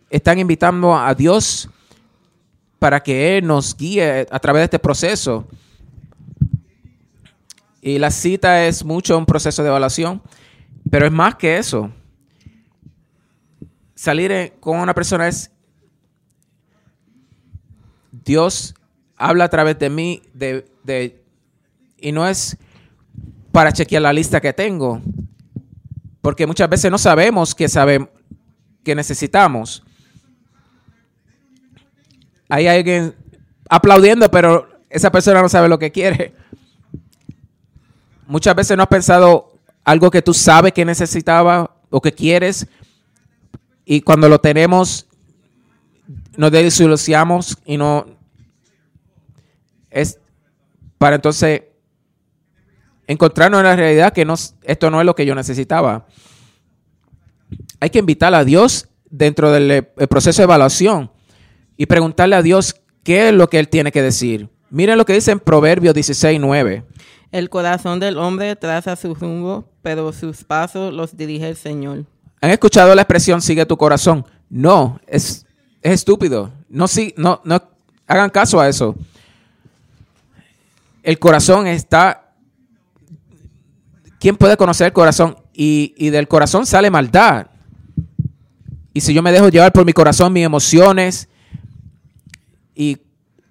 están 0.09 0.37
invitando 0.37 0.93
a 0.93 1.15
Dios 1.15 1.69
para 2.77 3.01
que 3.01 3.37
Él 3.37 3.47
nos 3.47 3.73
guíe 3.73 4.27
a 4.29 4.39
través 4.39 4.59
de 4.59 4.65
este 4.65 4.79
proceso. 4.79 5.47
Y 7.81 7.99
la 7.99 8.11
cita 8.11 8.65
es 8.65 8.83
mucho 8.83 9.17
un 9.17 9.25
proceso 9.25 9.63
de 9.63 9.69
evaluación, 9.69 10.21
pero 10.91 11.05
es 11.05 11.11
más 11.13 11.35
que 11.35 11.57
eso. 11.57 11.89
Salir 13.95 14.55
con 14.59 14.81
una 14.81 14.93
persona 14.93 15.29
es 15.29 15.52
Dios 18.25 18.75
habla 19.17 19.45
a 19.45 19.49
través 19.49 19.77
de 19.79 19.89
mí 19.89 20.21
de, 20.33 20.65
de- 20.83 21.23
y 21.97 22.11
no 22.11 22.27
es 22.27 22.57
para 23.51 23.71
chequear 23.71 24.01
la 24.01 24.13
lista 24.13 24.41
que 24.41 24.51
tengo, 24.53 25.01
porque 26.21 26.47
muchas 26.47 26.69
veces 26.69 26.89
no 26.91 26.97
sabemos 26.97 27.53
qué 27.55 27.69
sabemos 27.69 28.09
que 28.83 28.95
necesitamos. 28.95 29.83
Hay 32.49 32.67
alguien 32.67 33.15
aplaudiendo, 33.69 34.29
pero 34.29 34.67
esa 34.89 35.11
persona 35.11 35.41
no 35.41 35.49
sabe 35.49 35.69
lo 35.69 35.79
que 35.79 35.91
quiere. 35.91 36.33
Muchas 38.27 38.55
veces 38.55 38.75
no 38.77 38.83
has 38.83 38.89
pensado 38.89 39.53
algo 39.83 40.11
que 40.11 40.21
tú 40.21 40.33
sabes 40.33 40.73
que 40.73 40.85
necesitaba 40.85 41.75
o 41.89 42.01
que 42.01 42.11
quieres 42.13 42.67
y 43.85 44.01
cuando 44.01 44.29
lo 44.29 44.39
tenemos 44.39 45.07
nos 46.37 46.51
desilusionamos 46.51 47.57
y 47.65 47.77
no 47.77 48.05
es 49.89 50.19
para 50.97 51.15
entonces 51.15 51.63
encontrarnos 53.07 53.59
en 53.59 53.65
la 53.65 53.75
realidad 53.75 54.13
que 54.13 54.25
no, 54.25 54.35
esto 54.63 54.89
no 54.89 54.99
es 54.99 55.05
lo 55.05 55.15
que 55.15 55.25
yo 55.25 55.35
necesitaba. 55.35 56.07
Hay 57.79 57.89
que 57.89 57.99
invitar 57.99 58.33
a 58.33 58.43
Dios 58.43 58.87
dentro 59.09 59.51
del 59.51 59.69
eh, 59.71 59.83
proceso 60.07 60.41
de 60.41 60.45
evaluación 60.45 61.11
y 61.77 61.85
preguntarle 61.85 62.35
a 62.35 62.41
Dios 62.41 62.75
qué 63.03 63.29
es 63.29 63.33
lo 63.33 63.49
que 63.49 63.59
Él 63.59 63.69
tiene 63.69 63.91
que 63.91 64.01
decir. 64.01 64.49
Miren 64.69 64.97
lo 64.97 65.05
que 65.05 65.13
dice 65.13 65.31
en 65.31 65.39
Proverbios 65.39 65.93
16, 65.93 66.39
9. 66.39 66.83
El 67.31 67.49
corazón 67.49 67.99
del 67.99 68.17
hombre 68.17 68.55
traza 68.55 68.95
su 68.95 69.13
rumbo, 69.13 69.69
pero 69.81 70.11
sus 70.13 70.43
pasos 70.43 70.93
los 70.93 71.15
dirige 71.15 71.49
el 71.49 71.55
Señor. 71.55 72.05
¿Han 72.41 72.49
escuchado 72.49 72.93
la 72.95 73.01
expresión 73.01 73.41
sigue 73.41 73.65
tu 73.65 73.77
corazón? 73.77 74.25
No, 74.49 74.99
es, 75.07 75.45
es 75.83 75.91
estúpido. 75.91 76.51
No, 76.69 76.87
sí, 76.87 77.13
no, 77.17 77.41
no 77.43 77.61
hagan 78.07 78.29
caso 78.29 78.59
a 78.59 78.69
eso. 78.69 78.95
El 81.03 81.19
corazón 81.19 81.67
está. 81.67 82.31
¿Quién 84.19 84.37
puede 84.37 84.55
conocer 84.55 84.87
el 84.87 84.93
corazón? 84.93 85.35
Y, 85.53 85.93
y 85.97 86.09
del 86.09 86.29
corazón 86.29 86.65
sale 86.65 86.89
maldad. 86.89 87.47
Y 88.93 89.01
si 89.01 89.13
yo 89.13 89.21
me 89.21 89.33
dejo 89.33 89.49
llevar 89.49 89.73
por 89.73 89.85
mi 89.85 89.91
corazón, 89.91 90.31
mis 90.31 90.45
emociones, 90.45 91.27
y, 92.73 92.99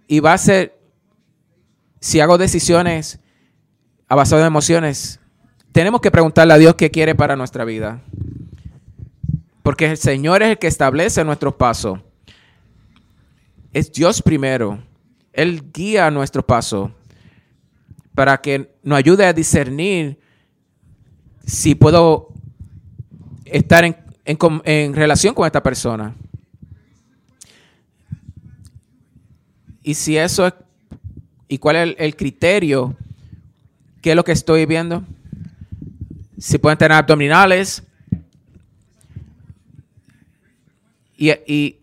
y 0.06 0.20
va 0.20 0.32
a 0.32 0.38
ser, 0.38 0.78
si 2.00 2.20
hago 2.20 2.38
decisiones 2.38 3.20
a 4.08 4.14
basado 4.14 4.40
en 4.40 4.46
emociones, 4.46 5.20
tenemos 5.72 6.00
que 6.00 6.10
preguntarle 6.10 6.54
a 6.54 6.58
Dios 6.58 6.74
qué 6.76 6.90
quiere 6.90 7.14
para 7.14 7.36
nuestra 7.36 7.64
vida. 7.64 8.00
Porque 9.62 9.90
el 9.90 9.98
Señor 9.98 10.42
es 10.42 10.50
el 10.50 10.58
que 10.58 10.66
establece 10.66 11.22
nuestros 11.24 11.54
pasos. 11.54 11.98
Es 13.72 13.90
Dios 13.92 14.20
primero. 14.22 14.82
Él 15.32 15.62
guía 15.72 16.10
nuestro 16.10 16.44
paso 16.44 16.92
para 18.14 18.40
que 18.40 18.74
nos 18.82 18.98
ayude 18.98 19.24
a 19.24 19.32
discernir 19.32 20.18
si 21.46 21.74
puedo 21.74 22.28
estar 23.44 23.84
en, 23.84 23.96
en 24.24 24.94
relación 24.94 25.34
con 25.34 25.46
esta 25.46 25.62
persona. 25.62 26.14
Y 29.82 29.94
si 29.94 30.16
eso 30.16 30.46
es, 30.46 30.54
y 31.48 31.58
cuál 31.58 31.76
es 31.76 31.82
el, 31.82 31.96
el 31.98 32.16
criterio, 32.16 32.96
qué 34.00 34.10
es 34.10 34.16
lo 34.16 34.24
que 34.24 34.32
estoy 34.32 34.66
viendo, 34.66 35.02
si 36.38 36.58
pueden 36.58 36.78
tener 36.78 36.92
abdominales, 36.92 37.82
y, 41.16 41.30
y, 41.46 41.81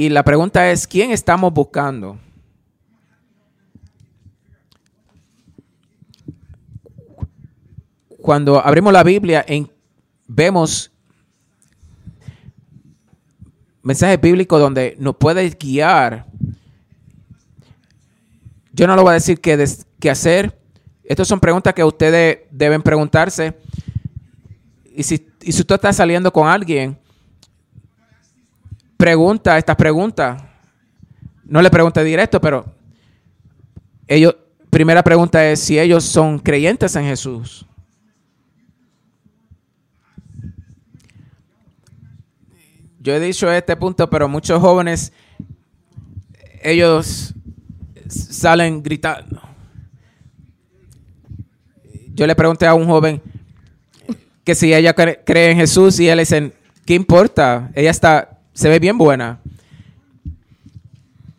y 0.00 0.08
la 0.08 0.22
pregunta 0.22 0.70
es, 0.70 0.86
¿quién 0.86 1.10
estamos 1.10 1.52
buscando? 1.52 2.18
Cuando 8.20 8.64
abrimos 8.64 8.92
la 8.92 9.02
Biblia, 9.02 9.44
en- 9.46 9.70
vemos 10.26 10.90
mensajes 13.82 14.20
bíblicos 14.20 14.60
donde 14.60 14.96
nos 14.98 15.16
puede 15.16 15.48
guiar. 15.50 16.26
Yo 18.72 18.86
no 18.86 18.94
lo 18.96 19.02
voy 19.02 19.10
a 19.10 19.14
decir 19.14 19.40
qué, 19.40 19.56
des- 19.56 19.86
qué 19.98 20.10
hacer. 20.10 20.58
Estas 21.04 21.26
son 21.28 21.40
preguntas 21.40 21.74
que 21.74 21.82
ustedes 21.82 22.40
deben 22.50 22.82
preguntarse. 22.82 23.54
Y 24.94 25.02
si, 25.02 25.26
y 25.42 25.52
si 25.52 25.60
usted 25.60 25.76
está 25.76 25.92
saliendo 25.92 26.32
con 26.32 26.46
alguien, 26.46 26.98
pregunta 29.00 29.56
estas 29.56 29.76
preguntas. 29.76 30.42
No 31.44 31.62
le 31.62 31.70
pregunte 31.70 32.04
directo, 32.04 32.38
pero 32.40 32.66
ellos, 34.06 34.36
primera 34.68 35.02
pregunta 35.02 35.44
es 35.50 35.58
si 35.58 35.78
ellos 35.78 36.04
son 36.04 36.38
creyentes 36.38 36.94
en 36.94 37.04
Jesús. 37.04 37.66
Yo 43.00 43.14
he 43.14 43.20
dicho 43.20 43.50
este 43.50 43.74
punto, 43.76 44.08
pero 44.10 44.28
muchos 44.28 44.60
jóvenes, 44.60 45.12
ellos 46.62 47.32
salen 48.06 48.82
gritando. 48.82 49.40
Yo 52.12 52.26
le 52.26 52.36
pregunté 52.36 52.66
a 52.66 52.74
un 52.74 52.84
joven 52.84 53.22
que 54.44 54.54
si 54.54 54.74
ella 54.74 54.94
cre- 54.94 55.20
cree 55.24 55.52
en 55.52 55.56
Jesús 55.56 55.98
y 55.98 56.08
él 56.08 56.18
le 56.18 56.22
dicen, 56.22 56.52
¿qué 56.84 56.94
importa? 56.94 57.70
Ella 57.74 57.90
está, 57.90 58.29
se 58.60 58.68
ve 58.68 58.78
bien 58.78 58.98
buena. 58.98 59.40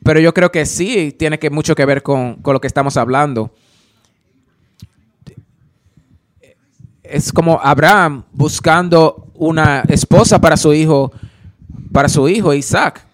Pero 0.03 0.19
yo 0.19 0.33
creo 0.33 0.51
que 0.51 0.65
sí 0.65 1.15
tiene 1.17 1.37
que 1.37 1.51
mucho 1.51 1.75
que 1.75 1.85
ver 1.85 2.01
con, 2.01 2.41
lo 2.43 2.59
que 2.59 2.65
estamos 2.65 2.97
hablando. 2.97 3.53
Es 7.03 7.31
como 7.31 7.59
Abraham 7.61 8.23
buscando 8.31 9.27
una 9.35 9.81
esposa 9.81 10.41
para 10.41 10.57
su 10.57 10.73
hijo, 10.73 11.11
para 11.91 12.09
su 12.09 12.27
hijo 12.27 12.55
Isaac. 12.55 13.05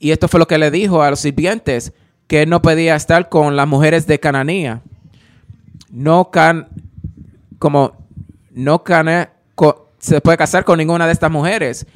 Y 0.00 0.10
esto 0.10 0.26
fue 0.26 0.40
lo 0.40 0.48
que 0.48 0.58
le 0.58 0.72
dijo 0.72 1.00
a 1.00 1.10
los 1.10 1.20
sirvientes, 1.20 1.92
que 2.26 2.42
él 2.42 2.50
no 2.50 2.60
podía 2.60 2.96
estar 2.96 3.28
con 3.28 3.54
las 3.54 3.68
mujeres 3.68 4.08
de 4.08 4.18
Cananía. 4.18 4.82
No 5.90 6.32
can, 6.32 6.66
como 7.60 7.92
no 8.50 8.82
can, 8.82 9.06
co- 9.06 9.28
se 9.98 10.20
puede 10.20 10.36
casar 10.36 10.64
con 10.64 10.78
ninguna 10.78 11.06
de 11.06 11.12
estas 11.12 11.30
mujeres. 11.30 11.86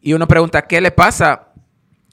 Y 0.00 0.12
uno 0.12 0.28
pregunta, 0.28 0.62
¿qué 0.66 0.80
le 0.80 0.90
pasa 0.90 1.48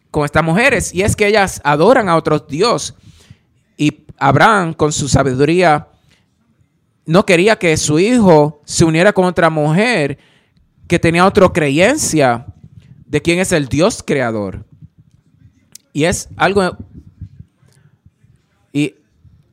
con 0.09 0.25
estas 0.25 0.43
mujeres? 0.43 0.93
Y 0.93 1.01
es 1.01 1.15
que 1.15 1.27
ellas 1.27 1.61
adoran 1.63 2.07
a 2.09 2.15
otros 2.15 2.47
dios. 2.47 2.95
Y 3.77 4.05
Abraham, 4.17 4.73
con 4.73 4.91
su 4.91 5.07
sabiduría, 5.07 5.87
no 7.05 7.25
quería 7.25 7.57
que 7.57 7.75
su 7.77 7.99
hijo 7.99 8.61
se 8.65 8.85
uniera 8.85 9.11
con 9.11 9.25
otra 9.25 9.49
mujer 9.49 10.17
que 10.87 10.99
tenía 10.99 11.25
otra 11.25 11.49
creencia 11.49 12.45
de 13.05 13.21
quién 13.21 13.39
es 13.39 13.51
el 13.51 13.67
Dios 13.67 14.03
creador. 14.05 14.65
Y 15.93 16.05
es 16.05 16.29
algo... 16.37 16.77
Y 18.71 18.95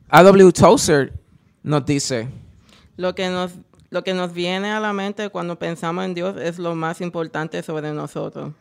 A.W. 0.09 0.53
Tozer 0.53 1.13
nos 1.63 1.85
dice, 1.85 2.29
Lo 2.97 3.15
que 3.15 3.29
nos 3.29 3.53
Lo 3.91 4.05
que 4.05 4.13
nos 4.13 4.35
viene 4.35 4.71
a 4.71 4.81
la 4.81 4.93
mente 4.93 5.31
cuando 5.31 5.59
pensamos 5.59 6.05
en 6.05 6.15
Dios 6.15 6.37
es 6.39 6.59
lo 6.59 6.75
más 6.75 7.01
importante 7.01 7.63
sobre 7.63 7.93
nosotros. 7.93 8.53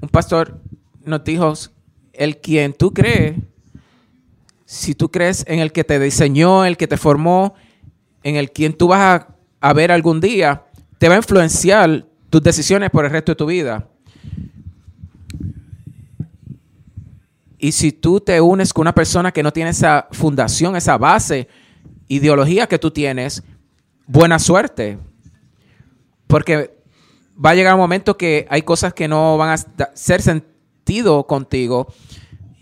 Un 0.00 0.08
pastor 0.10 0.60
nos 1.04 1.24
dijo, 1.24 1.54
el 2.12 2.38
quien 2.38 2.74
tú 2.74 2.92
crees, 2.92 3.36
si 4.66 4.94
tú 4.94 5.10
crees 5.10 5.44
en 5.46 5.60
el 5.60 5.72
que 5.72 5.84
te 5.84 5.98
diseñó, 5.98 6.66
el 6.66 6.76
que 6.76 6.86
te 6.86 6.98
formó, 6.98 7.54
en 8.22 8.36
el 8.36 8.50
quien 8.50 8.74
tú 8.74 8.88
vas 8.88 9.00
a, 9.00 9.34
a 9.60 9.72
ver 9.72 9.90
algún 9.90 10.20
día, 10.20 10.64
te 10.98 11.08
va 11.08 11.14
a 11.14 11.18
influenciar 11.18 12.04
tus 12.28 12.42
decisiones 12.42 12.90
por 12.90 13.04
el 13.04 13.10
resto 13.10 13.32
de 13.32 13.36
tu 13.36 13.46
vida. 13.46 13.88
Y 17.58 17.72
si 17.72 17.92
tú 17.92 18.20
te 18.20 18.40
unes 18.40 18.72
con 18.72 18.82
una 18.82 18.94
persona 18.94 19.32
que 19.32 19.42
no 19.42 19.52
tiene 19.52 19.70
esa 19.70 20.08
fundación, 20.12 20.76
esa 20.76 20.98
base, 20.98 21.48
ideología 22.08 22.66
que 22.66 22.78
tú 22.78 22.90
tienes, 22.90 23.42
buena 24.06 24.38
suerte. 24.38 24.98
Porque 26.26 26.76
va 27.42 27.50
a 27.50 27.54
llegar 27.54 27.74
un 27.74 27.80
momento 27.80 28.16
que 28.16 28.46
hay 28.50 28.62
cosas 28.62 28.92
que 28.92 29.08
no 29.08 29.36
van 29.36 29.50
a 29.50 29.94
ser 29.94 30.22
sentido 30.22 31.26
contigo. 31.26 31.92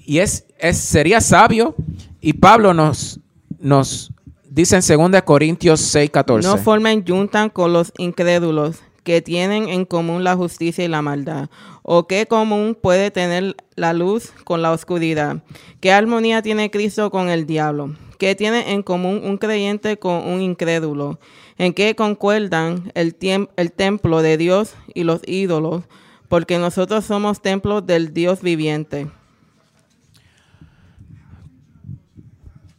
Y 0.04 0.18
es, 0.18 0.46
es 0.59 0.78
sería 0.78 1.20
sabio. 1.20 1.74
Y 2.20 2.35
Pablo 2.35 2.72
nos, 2.72 3.20
nos 3.59 4.12
dice 4.48 4.76
en 4.76 5.12
2 5.12 5.22
Corintios 5.22 5.80
6, 5.80 6.11
14. 6.11 6.48
No 6.48 6.57
formen 6.59 7.04
juntan 7.07 7.50
con 7.50 7.72
los 7.72 7.92
incrédulos 7.98 8.76
que 9.05 9.23
tienen 9.23 9.69
en 9.69 9.85
común 9.85 10.25
la 10.25 10.35
justicia 10.35 10.85
y 10.85 10.88
la 10.88 11.03
maldad? 11.03 11.49
¿O 11.83 12.07
qué 12.07 12.27
común 12.27 12.77
puede 12.81 13.11
tener 13.11 13.55
la 13.77 13.93
luz 13.93 14.33
con 14.45 14.62
la 14.62 14.73
oscuridad? 14.73 15.45
¿Qué 15.81 15.93
armonía 15.93 16.43
tiene 16.43 16.71
Cristo 16.71 17.11
con 17.11 17.29
el 17.29 17.47
diablo? 17.47 17.95
¿Qué 18.19 18.35
tiene 18.35 18.73
en 18.73 18.83
común 18.83 19.21
un 19.23 19.37
creyente 19.37 19.99
con 19.99 20.27
un 20.27 20.40
incrédulo? 20.40 21.21
¿En 21.59 21.75
qué 21.75 21.95
concuerdan 21.95 22.90
el, 22.95 23.17
el 23.57 23.73
templo 23.73 24.23
de 24.23 24.38
Dios 24.38 24.75
y 24.95 25.05
los 25.05 25.21
ídolos? 25.27 25.85
Porque 26.29 26.59
nosotros 26.59 27.05
somos 27.05 27.43
templos 27.43 27.87
del 27.87 28.14
Dios 28.14 28.40
viviente. 28.40 29.09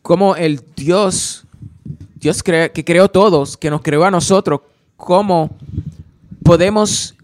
Como 0.02 0.36
el 0.36 0.62
Dios, 0.76 1.46
Dios 2.16 2.42
que 2.42 2.84
creó 2.86 3.10
todos, 3.10 3.56
que 3.56 3.70
nos 3.70 3.82
creó 3.82 4.04
a 4.04 4.12
nosotros, 4.12 4.62
como 4.98 5.52
podemos 6.46 7.16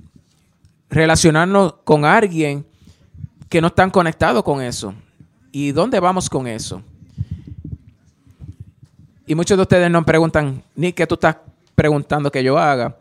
relacionarnos 0.90 1.76
con 1.84 2.06
alguien 2.06 2.66
que 3.50 3.62
no 3.62 3.68
están 3.68 3.92
conectados 3.92 4.44
con 4.44 4.64
eso. 4.64 4.96
¿Y 5.52 5.72
dónde 5.72 6.00
vamos 6.00 6.28
con 6.28 6.48
eso? 6.48 6.82
Y 9.28 9.36
muchos 9.36 9.58
de 9.58 9.62
ustedes 9.62 9.92
nos 9.92 10.04
preguntan, 10.06 10.64
ni 10.76 10.92
qué 10.92 11.06
tú 11.06 11.14
estás 11.14 11.38
preguntando 11.76 12.32
que 12.32 12.44
yo 12.44 12.58
haga. 12.58 12.98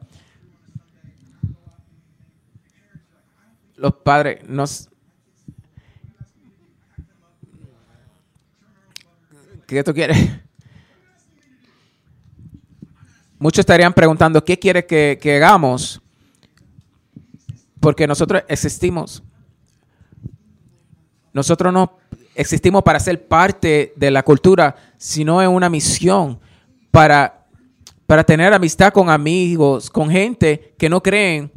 Los 3.76 3.94
padres 3.94 4.46
nos... 4.46 4.90
¿Qué 9.66 9.82
tú 9.82 9.94
quieres? 9.94 10.18
Muchos 13.38 13.60
estarían 13.60 13.94
preguntando, 13.94 14.44
¿qué 14.44 14.58
quiere 14.58 14.84
que, 14.84 15.18
que 15.18 15.36
hagamos? 15.36 16.02
Porque 17.80 18.06
nosotros 18.06 18.42
existimos. 18.48 19.22
Nosotros 21.32 21.72
no 21.72 21.98
existimos 22.34 22.82
para 22.82 23.00
ser 23.00 23.26
parte 23.26 23.92
de 23.96 24.10
la 24.10 24.22
cultura, 24.22 24.76
sino 24.96 25.42
en 25.42 25.50
una 25.50 25.68
misión 25.68 26.38
para, 26.90 27.46
para 28.06 28.24
tener 28.24 28.52
amistad 28.52 28.92
con 28.92 29.10
amigos, 29.10 29.90
con 29.90 30.10
gente 30.10 30.74
que 30.78 30.88
no 30.88 31.02
creen 31.02 31.50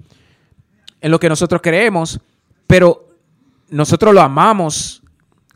en 1.01 1.11
lo 1.11 1.19
que 1.19 1.29
nosotros 1.29 1.61
creemos, 1.61 2.19
pero 2.67 3.09
nosotros 3.69 4.13
lo 4.13 4.21
amamos 4.21 5.03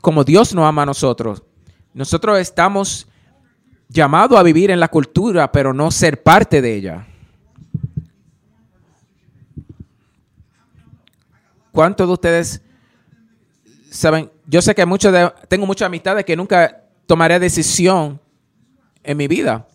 como 0.02 0.24
Dios 0.24 0.54
nos 0.54 0.66
ama 0.66 0.84
a 0.84 0.86
nosotros. 0.86 1.44
Nosotros 1.94 2.40
estamos 2.40 3.08
llamados 3.90 4.40
a 4.40 4.44
vivir 4.44 4.72
en 4.72 4.80
la 4.80 4.88
cultura, 4.88 5.52
pero 5.52 5.74
no 5.74 5.92
ser 5.92 6.22
parte 6.22 6.62
de 6.62 6.76
ella. 6.76 7.08
¿Cuántos 11.78 12.08
de 12.08 12.14
ustedes 12.14 12.62
saben? 13.92 14.32
Yo 14.48 14.64
sé 14.64 14.74
que 14.74 14.84
muchos 14.84 15.14
de, 15.14 15.32
tengo 15.48 15.68
muchas 15.68 15.86
amistades 15.86 16.26
que 16.26 16.36
nunca 16.36 16.86
tomaré 17.06 17.40
decisión 17.40 18.20
en 19.04 19.16
mi 19.16 19.28
vida. 19.28 19.68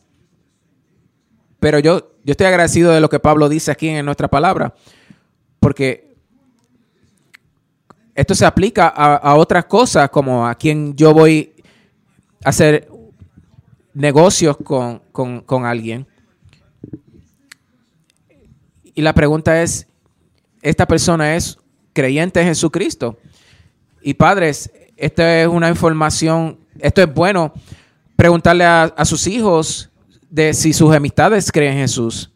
Pero 1.60 1.78
yo, 1.78 2.00
yo 2.24 2.32
estoy 2.32 2.48
agradecido 2.48 2.90
de 2.90 3.00
lo 3.00 3.08
que 3.08 3.20
Pablo 3.20 3.48
dice 3.48 3.70
aquí 3.70 3.88
en 3.88 4.04
nuestra 4.04 4.26
palabra. 4.26 4.74
Porque 5.60 6.16
esto 8.16 8.34
se 8.34 8.46
aplica 8.46 8.88
a, 8.88 9.36
otras 9.36 9.66
cosas, 9.66 10.10
como 10.10 10.44
a 10.44 10.56
quien 10.56 10.96
yo 10.96 11.14
voy 11.14 11.54
a 12.44 12.48
hacer 12.48 12.88
negocios 13.94 14.56
con, 14.56 14.98
con 15.12 15.64
alguien. 15.64 16.08
Y 18.92 19.02
la 19.02 19.12
pregunta 19.12 19.62
es, 19.62 19.86
¿esta 20.62 20.84
persona 20.84 21.36
es 21.36 21.62
creyente 21.92 22.40
en 22.40 22.46
Jesucristo. 22.46 23.18
Y 24.02 24.14
padres, 24.14 24.70
esta 24.96 25.42
es 25.42 25.48
una 25.48 25.68
información, 25.68 26.59
esto 26.78 27.02
es 27.02 27.12
bueno 27.12 27.52
preguntarle 28.16 28.64
a, 28.64 29.05
sus 29.05 29.26
hijos 29.26 29.90
de 30.31 30.55
si 30.55 30.72
sus 30.72 30.94
amistades 30.94 31.50
creen 31.50 31.74
en 31.74 31.81
Jesús. 31.81 32.31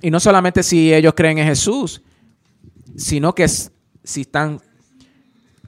Y 0.00 0.10
no 0.10 0.20
solamente 0.20 0.62
si 0.62 0.94
ellos 0.94 1.14
creen 1.16 1.38
en 1.38 1.46
Jesús, 1.46 2.02
sino 2.96 3.34
que 3.34 3.48
si 3.48 4.20
están 4.20 4.60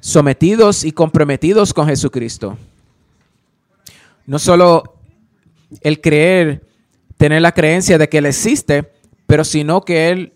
sometidos 0.00 0.84
y 0.84 0.92
comprometidos 0.92 1.74
con 1.74 1.88
Jesucristo. 1.88 2.56
No 4.26 4.38
solo 4.38 4.94
el 5.80 6.00
creer, 6.00 6.64
tener 7.16 7.42
la 7.42 7.52
creencia 7.52 7.98
de 7.98 8.08
que 8.08 8.18
Él 8.18 8.26
existe, 8.26 8.92
pero 9.26 9.44
sino 9.44 9.82
que 9.82 10.10
Él 10.10 10.32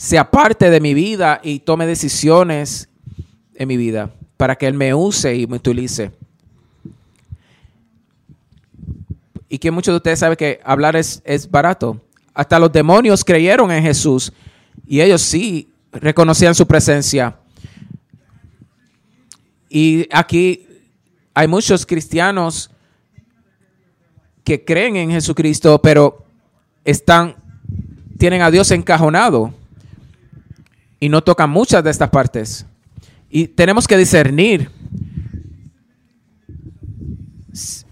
sea 0.00 0.30
parte 0.30 0.70
de 0.70 0.80
mi 0.80 0.94
vida 0.94 1.42
y 1.44 1.58
tome 1.58 1.86
decisiones 1.86 2.88
en 3.54 3.68
mi 3.68 3.76
vida 3.76 4.10
para 4.38 4.56
que 4.56 4.66
Él 4.66 4.72
me 4.72 4.94
use 4.94 5.36
y 5.36 5.46
me 5.46 5.56
utilice. 5.56 6.10
Y 9.50 9.58
que 9.58 9.70
muchos 9.70 9.92
de 9.92 9.96
ustedes 9.96 10.20
saben 10.20 10.38
que 10.38 10.58
hablar 10.64 10.96
es, 10.96 11.20
es 11.26 11.50
barato. 11.50 12.00
Hasta 12.32 12.58
los 12.58 12.72
demonios 12.72 13.22
creyeron 13.22 13.70
en 13.70 13.82
Jesús 13.82 14.32
y 14.86 15.02
ellos 15.02 15.20
sí 15.20 15.68
reconocían 15.92 16.54
su 16.54 16.66
presencia. 16.66 17.36
Y 19.68 20.08
aquí 20.10 20.66
hay 21.34 21.46
muchos 21.46 21.84
cristianos 21.84 22.70
que 24.44 24.64
creen 24.64 24.96
en 24.96 25.10
Jesucristo, 25.10 25.78
pero 25.82 26.24
están, 26.86 27.36
tienen 28.16 28.40
a 28.40 28.50
Dios 28.50 28.70
encajonado 28.70 29.59
y 31.00 31.08
no 31.08 31.22
toca 31.22 31.46
muchas 31.46 31.82
de 31.82 31.90
estas 31.90 32.10
partes. 32.10 32.66
Y 33.30 33.48
tenemos 33.48 33.88
que 33.88 33.96
discernir 33.96 34.70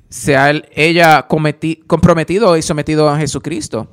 sea 0.09 0.51
ella 0.75 1.27
comprometido 1.27 2.57
y 2.57 2.63
sometido 2.63 3.09
a 3.09 3.19
Jesucristo. 3.19 3.89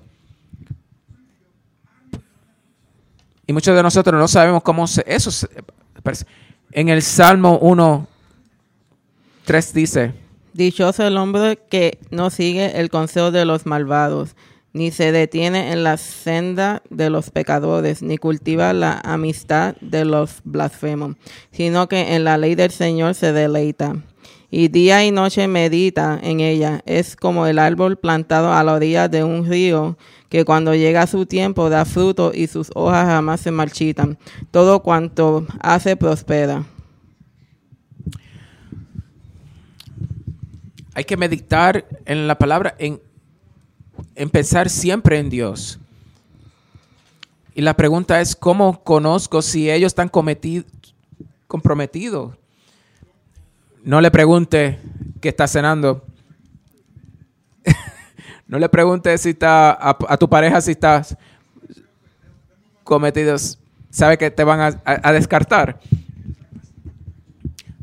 Y 3.47 3.53
muchos 3.53 3.75
de 3.75 3.83
nosotros 3.83 4.19
no 4.19 4.27
sabemos 4.27 4.63
cómo 4.63 4.85
eso 5.05 5.31
se, 5.31 5.47
En 6.71 6.89
el 6.89 7.01
Salmo 7.01 7.59
1, 7.59 8.07
3 9.45 9.73
dice, 9.73 10.13
Dichoso 10.53 11.05
el 11.05 11.17
hombre 11.17 11.59
que 11.69 11.99
no 12.09 12.29
sigue 12.29 12.79
el 12.79 12.89
consejo 12.89 13.31
de 13.31 13.45
los 13.45 13.65
malvados, 13.65 14.35
ni 14.75 14.91
se 14.91 15.13
detiene 15.13 15.71
en 15.71 15.85
la 15.85 15.95
senda 15.95 16.83
de 16.89 17.09
los 17.09 17.29
pecadores, 17.29 18.01
ni 18.01 18.17
cultiva 18.17 18.73
la 18.73 18.99
amistad 19.05 19.77
de 19.79 20.03
los 20.03 20.41
blasfemos, 20.43 21.15
sino 21.53 21.87
que 21.87 22.13
en 22.13 22.25
la 22.25 22.37
ley 22.37 22.55
del 22.55 22.71
Señor 22.71 23.15
se 23.15 23.31
deleita. 23.31 23.95
Y 24.51 24.67
día 24.67 25.05
y 25.05 25.11
noche 25.11 25.47
medita 25.47 26.19
en 26.21 26.41
ella. 26.41 26.81
Es 26.85 27.15
como 27.15 27.47
el 27.47 27.57
árbol 27.57 27.97
plantado 27.97 28.51
a 28.51 28.65
la 28.65 28.73
orilla 28.73 29.07
de 29.07 29.23
un 29.23 29.45
río, 29.45 29.97
que 30.27 30.43
cuando 30.43 30.75
llega 30.75 31.07
su 31.07 31.25
tiempo 31.25 31.69
da 31.69 31.85
fruto 31.85 32.33
y 32.33 32.47
sus 32.47 32.69
hojas 32.75 33.05
jamás 33.05 33.39
se 33.39 33.51
marchitan. 33.51 34.17
Todo 34.51 34.83
cuanto 34.83 35.47
hace 35.61 35.95
prospera. 35.95 36.65
Hay 40.93 41.05
que 41.05 41.15
meditar 41.15 41.85
en 42.05 42.27
la 42.27 42.37
palabra, 42.37 42.75
en 42.77 42.99
empezar 44.15 44.69
siempre 44.69 45.19
en 45.19 45.29
Dios. 45.29 45.79
Y 47.53 47.61
la 47.61 47.75
pregunta 47.75 48.19
es, 48.19 48.35
¿cómo 48.35 48.83
conozco 48.83 49.41
si 49.41 49.69
ellos 49.69 49.91
están 49.91 50.09
comprometidos? 50.09 50.65
no 53.83 54.01
le 54.01 54.09
pregunte 54.09 54.79
qué 55.21 55.29
está 55.29 55.47
cenando. 55.47 56.03
no 58.47 58.57
le 58.57 58.67
pregunte 58.67 59.17
si 59.17 59.29
está 59.29 59.77
a, 59.79 60.17
tu 60.17 60.27
pareja 60.27 60.59
si 60.59 60.71
estás 60.71 61.15
cometidos, 62.83 63.59
sabe 63.89 64.17
que 64.17 64.31
te 64.31 64.43
van 64.43 64.81
a 64.83 65.11
descartar. 65.13 65.79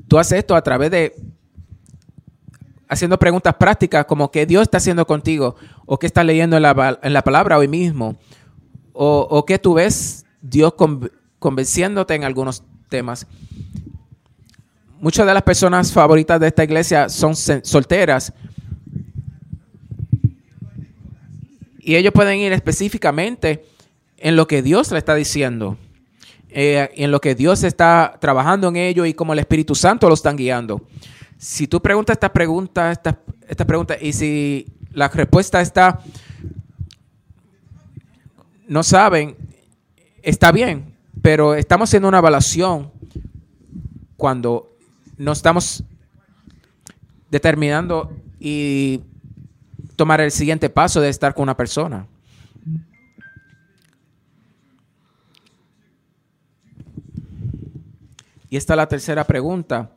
Tú 0.09 0.19
haces 0.19 0.41
esto 0.41 0.55
a 0.55 0.63
través 0.63 0.91
de 0.91 1.32
haciendo 2.93 3.19
preguntas 3.19 3.55
prácticas 3.55 4.05
como 4.05 4.31
qué 4.31 4.45
Dios 4.45 4.63
está 4.63 4.77
haciendo 4.77 5.07
contigo 5.07 5.57
o 5.87 5.99
qué 5.99 6.07
estás 6.07 6.25
leyendo 6.27 6.57
en 6.57 6.63
la, 6.63 6.99
en 7.03 7.13
la 7.13 7.23
palabra 7.23 7.57
hoy 7.57 7.67
mismo 7.67 8.17
o, 8.93 9.27
o 9.31 9.47
qué 9.47 9.59
tú 9.59 9.75
ves 9.75 10.27
Dios 10.43 10.73
conv- 10.75 11.11
convenciéndote 11.39 12.15
en 12.15 12.25
algunos 12.25 12.63
temas. 12.89 13.27
Muchas 15.01 15.27
de 15.27 15.35
las 15.35 15.43
personas 15.43 15.91
favoritas 15.91 16.39
de 16.39 16.49
esta 16.49 16.65
iglesia 16.65 17.09
son 17.09 17.35
solteras 17.35 18.33
y 21.81 21.97
ellos 21.97 22.13
pueden 22.13 22.39
ir 22.39 22.53
específicamente 22.53 23.65
en 24.19 24.37
lo 24.37 24.47
que 24.47 24.63
Dios 24.63 24.93
le 24.93 24.99
está 24.99 25.15
diciendo, 25.15 25.77
eh, 26.51 26.91
en 26.95 27.11
lo 27.11 27.21
que 27.21 27.35
Dios 27.35 27.65
está 27.65 28.17
trabajando 28.21 28.69
en 28.69 28.77
ello 28.77 29.07
y 29.07 29.15
como 29.15 29.33
el 29.33 29.41
Espíritu 29.41 29.75
Santo 29.75 30.09
lo 30.09 30.15
están 30.15 30.37
guiando. 30.37 30.83
Si 31.43 31.67
tú 31.67 31.83
preguntas 31.83 32.15
estas 32.15 32.31
preguntas, 32.31 32.93
estas 32.93 33.17
esta 33.49 33.65
pregunta, 33.65 33.97
y 34.01 34.13
si 34.13 34.65
la 34.93 35.09
respuesta 35.09 35.61
está, 35.61 35.99
no 38.69 38.85
saben, 38.85 39.37
está 40.23 40.53
bien, 40.53 40.95
pero 41.21 41.57
estamos 41.57 41.91
haciendo 41.91 42.07
una 42.07 42.19
evaluación 42.19 42.93
cuando 44.17 44.71
no 45.19 45.33
estamos 45.33 45.83
determinando 47.29 48.17
y 48.39 49.01
tomar 49.97 50.21
el 50.21 50.31
siguiente 50.31 50.71
paso 50.71 51.01
de 51.01 51.09
estar 51.09 51.35
con 51.35 51.43
una 51.43 51.57
persona. 51.57 52.07
Y 58.49 58.57
esta 58.57 58.75
es 58.75 58.77
la 58.77 58.87
tercera 58.87 59.25
pregunta. 59.25 59.91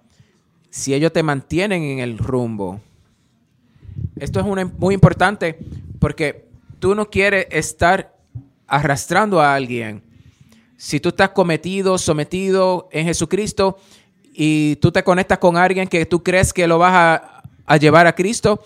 Si 0.76 0.94
ellos 0.94 1.14
te 1.14 1.24
mantienen 1.24 1.84
en 1.84 2.00
el 2.00 2.18
rumbo. 2.18 2.82
Esto 4.18 4.42
es 4.42 4.74
muy 4.78 4.94
importante 4.94 5.58
porque 6.00 6.50
tú 6.80 6.94
no 6.96 7.10
quieres 7.10 7.48
estar 7.50 8.14
arrastrando 8.68 9.40
a 9.40 9.56
alguien. 9.56 10.04
Si 10.76 11.00
tú 11.00 11.08
estás 11.10 11.30
cometido, 11.30 11.98
sometido 11.98 12.90
en 12.92 13.06
Jesucristo 13.06 13.78
y 14.34 14.76
tú 14.82 14.92
te 14.92 15.02
conectas 15.02 15.38
con 15.38 15.56
alguien 15.56 15.88
que 15.88 16.06
tú 16.06 16.22
crees 16.22 16.52
que 16.52 16.68
lo 16.68 16.78
vas 16.78 16.92
a, 17.68 17.78
llevar 17.78 18.06
a 18.06 18.14
Cristo 18.14 18.62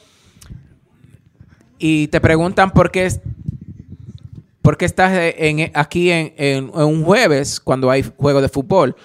y 1.78 2.08
te 2.08 2.20
preguntan 2.20 2.72
por 2.72 2.90
qué, 2.90 3.08
por 4.64 4.78
qué 4.78 4.86
estás 4.86 5.12
en- 5.38 5.70
aquí 5.76 6.10
en- 6.10 6.34
en 6.38 6.72
un 6.74 7.04
jueves 7.04 7.60
cuando 7.60 7.92
hay 7.92 8.04
juego 8.18 8.42
de 8.42 8.50
fútbol. 8.50 8.96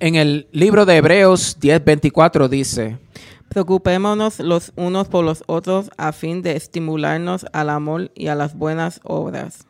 En 0.00 0.16
el 0.16 0.48
libro 0.50 0.86
de 0.86 0.96
Hebreos 0.96 1.58
10:24 1.60 2.48
dice, 2.48 2.98
Preocupémonos 3.48 4.40
los 4.40 4.72
unos 4.76 5.08
por 5.08 5.24
los 5.24 5.44
otros 5.46 5.90
a 5.96 6.12
fin 6.12 6.42
de 6.42 6.56
estimularnos 6.56 7.46
al 7.52 7.70
amor 7.70 8.10
y 8.14 8.26
a 8.28 8.34
las 8.34 8.56
buenas 8.56 9.00
obras. 9.04 9.66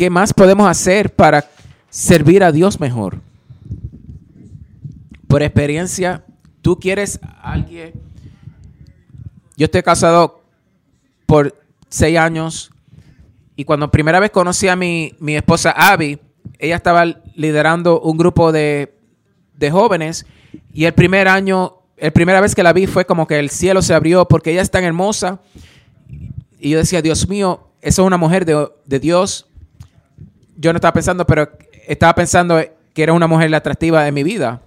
¿qué 0.00 0.08
más 0.08 0.32
podemos 0.32 0.66
hacer 0.66 1.14
para 1.14 1.44
servir 1.90 2.42
a 2.42 2.50
Dios 2.52 2.80
mejor? 2.80 3.20
Por 5.28 5.42
experiencia, 5.42 6.24
tú 6.62 6.80
quieres 6.80 7.20
a 7.22 7.52
alguien. 7.52 7.92
Yo 9.58 9.66
estoy 9.66 9.82
casado 9.82 10.40
por 11.26 11.54
seis 11.90 12.16
años 12.16 12.70
y 13.60 13.64
cuando 13.66 13.90
primera 13.90 14.18
vez 14.20 14.30
conocí 14.30 14.68
a 14.68 14.74
mi, 14.74 15.14
mi 15.18 15.36
esposa 15.36 15.72
Abby, 15.72 16.18
ella 16.58 16.76
estaba 16.76 17.04
liderando 17.34 18.00
un 18.00 18.16
grupo 18.16 18.52
de, 18.52 18.94
de 19.54 19.70
jóvenes 19.70 20.24
y 20.72 20.86
el 20.86 20.94
primer 20.94 21.28
año, 21.28 21.74
la 21.98 22.10
primera 22.10 22.40
vez 22.40 22.54
que 22.54 22.62
la 22.62 22.72
vi 22.72 22.86
fue 22.86 23.04
como 23.04 23.26
que 23.26 23.38
el 23.38 23.50
cielo 23.50 23.82
se 23.82 23.92
abrió 23.92 24.26
porque 24.26 24.52
ella 24.52 24.62
es 24.62 24.70
tan 24.70 24.82
hermosa 24.82 25.42
y 26.58 26.70
yo 26.70 26.78
decía, 26.78 27.02
Dios 27.02 27.28
mío, 27.28 27.68
esa 27.82 28.00
es 28.00 28.06
una 28.06 28.16
mujer 28.16 28.46
de, 28.46 28.66
de 28.86 28.98
Dios. 28.98 29.46
Yo 30.56 30.72
no 30.72 30.78
estaba 30.78 30.94
pensando, 30.94 31.26
pero 31.26 31.50
estaba 31.86 32.14
pensando 32.14 32.58
que 32.94 33.02
era 33.02 33.12
una 33.12 33.26
mujer 33.26 33.54
atractiva 33.54 34.04
de 34.04 34.12
mi 34.12 34.22
vida. 34.22 34.62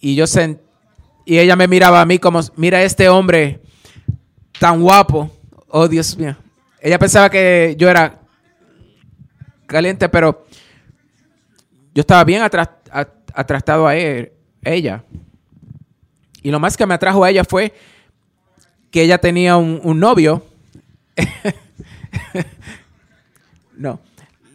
Y 0.00 0.14
yo 0.14 0.24
y 1.26 1.36
ella 1.36 1.54
me 1.54 1.68
miraba 1.68 2.00
a 2.00 2.06
mí 2.06 2.18
como, 2.18 2.40
mira 2.56 2.82
este 2.82 3.10
hombre 3.10 3.60
tan 4.58 4.80
guapo. 4.80 5.30
Oh, 5.68 5.86
Dios 5.86 6.16
mío. 6.16 6.34
Ella 6.84 6.98
pensaba 6.98 7.30
que 7.30 7.74
yo 7.78 7.88
era 7.88 8.20
caliente, 9.66 10.06
pero 10.10 10.44
yo 11.94 12.00
estaba 12.02 12.22
bien 12.24 12.42
atrastado 12.42 13.86
a 13.86 13.96
él- 13.96 14.32
ella. 14.62 15.02
Y 16.42 16.50
lo 16.50 16.60
más 16.60 16.76
que 16.76 16.84
me 16.84 16.92
atrajo 16.92 17.24
a 17.24 17.30
ella 17.30 17.42
fue 17.42 17.72
que 18.90 19.00
ella 19.00 19.16
tenía 19.16 19.56
un, 19.56 19.80
un 19.82 19.98
novio. 19.98 20.44
no. 23.78 23.98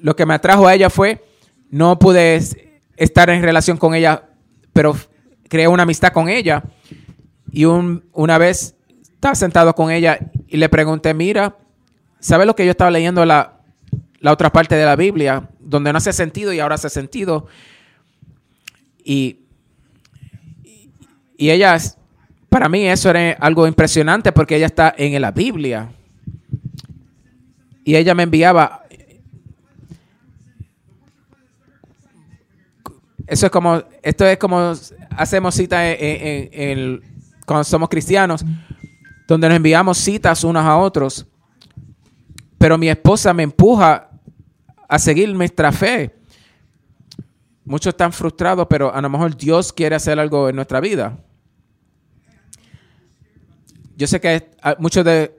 Lo 0.02 0.16
que 0.16 0.28
me 0.28 0.36
atrajo 0.36 0.68
a 0.68 0.76
ella 0.76 0.92
fue, 0.92 1.26
no 1.72 1.98
pude 1.98 2.36
es- 2.36 2.56
estar 2.96 3.32
en 3.32 3.42
relación 3.42 3.78
con 3.78 3.96
ella, 3.96 4.24
pero 4.72 4.96
creé 5.50 5.68
una 5.68 5.82
amistad 5.82 6.14
con 6.14 6.30
ella. 6.30 6.64
Y 7.52 7.66
un- 7.66 8.06
una 8.14 8.38
vez 8.38 8.76
estaba 9.02 9.34
sentado 9.34 9.74
con 9.74 9.90
ella 9.90 10.20
y 10.48 10.58
le 10.58 10.70
pregunté, 10.70 11.16
mira, 11.16 11.58
¿sabes 12.20 12.46
lo 12.48 12.56
que 12.56 12.66
yo 12.66 12.72
estaba 12.72 12.92
leyendo 12.92 13.26
la, 13.26 13.54
la 14.20 14.32
otra 14.32 14.50
parte 14.52 14.76
de 14.76 14.86
la 14.86 14.96
Biblia, 14.96 15.50
donde 15.60 15.92
no 15.92 15.98
hace 15.98 16.14
sentido 16.14 16.52
y 16.54 16.60
ahora 16.60 16.76
hace 16.76 16.90
sentido? 16.90 17.48
Y, 19.04 19.40
y 21.38 21.50
ella, 21.50 21.76
es- 21.76 21.98
para 22.50 22.68
mí 22.70 22.88
eso 22.88 23.10
era 23.10 23.32
algo 23.40 23.68
impresionante 23.68 24.32
porque 24.32 24.56
ella 24.56 24.66
está 24.66 24.94
en 24.98 25.22
la 25.22 25.32
Biblia. 25.32 25.90
Y 27.86 27.96
ella 27.96 28.14
me 28.14 28.24
enviaba, 28.24 28.84
eso 33.28 33.46
es 33.46 33.52
como, 33.52 33.82
esto 34.04 34.26
es 34.26 34.38
como 34.38 34.74
hacemos 35.12 35.56
citas 35.56 35.82
en- 36.00 36.28
en- 36.28 36.50
en 36.54 37.02
cuando 37.46 37.64
somos 37.64 37.90
cristianos, 37.90 38.44
donde 39.28 39.48
nos 39.48 39.56
enviamos 39.58 39.98
citas 39.98 40.44
unos 40.44 40.64
a 40.64 40.78
otros. 40.78 41.26
Pero 42.60 42.78
mi 42.78 42.90
esposa 42.90 43.34
me 43.34 43.42
empuja 43.42 44.12
a 44.88 45.00
seguir 45.00 45.34
nuestra 45.34 45.72
fe. 45.72 46.14
Muchos 47.64 47.94
están 47.94 48.12
frustrados, 48.12 48.68
pero 48.70 48.94
a 48.94 49.02
lo 49.02 49.10
mejor 49.10 49.36
Dios 49.36 49.74
quiere 49.74 49.96
hacer 49.96 50.20
algo 50.20 50.50
en 50.50 50.56
nuestra 50.56 50.80
vida. 50.80 51.18
Yo 53.96 54.08
sé 54.08 54.20
que 54.20 54.52
muchos 54.78 55.04
de... 55.06 55.36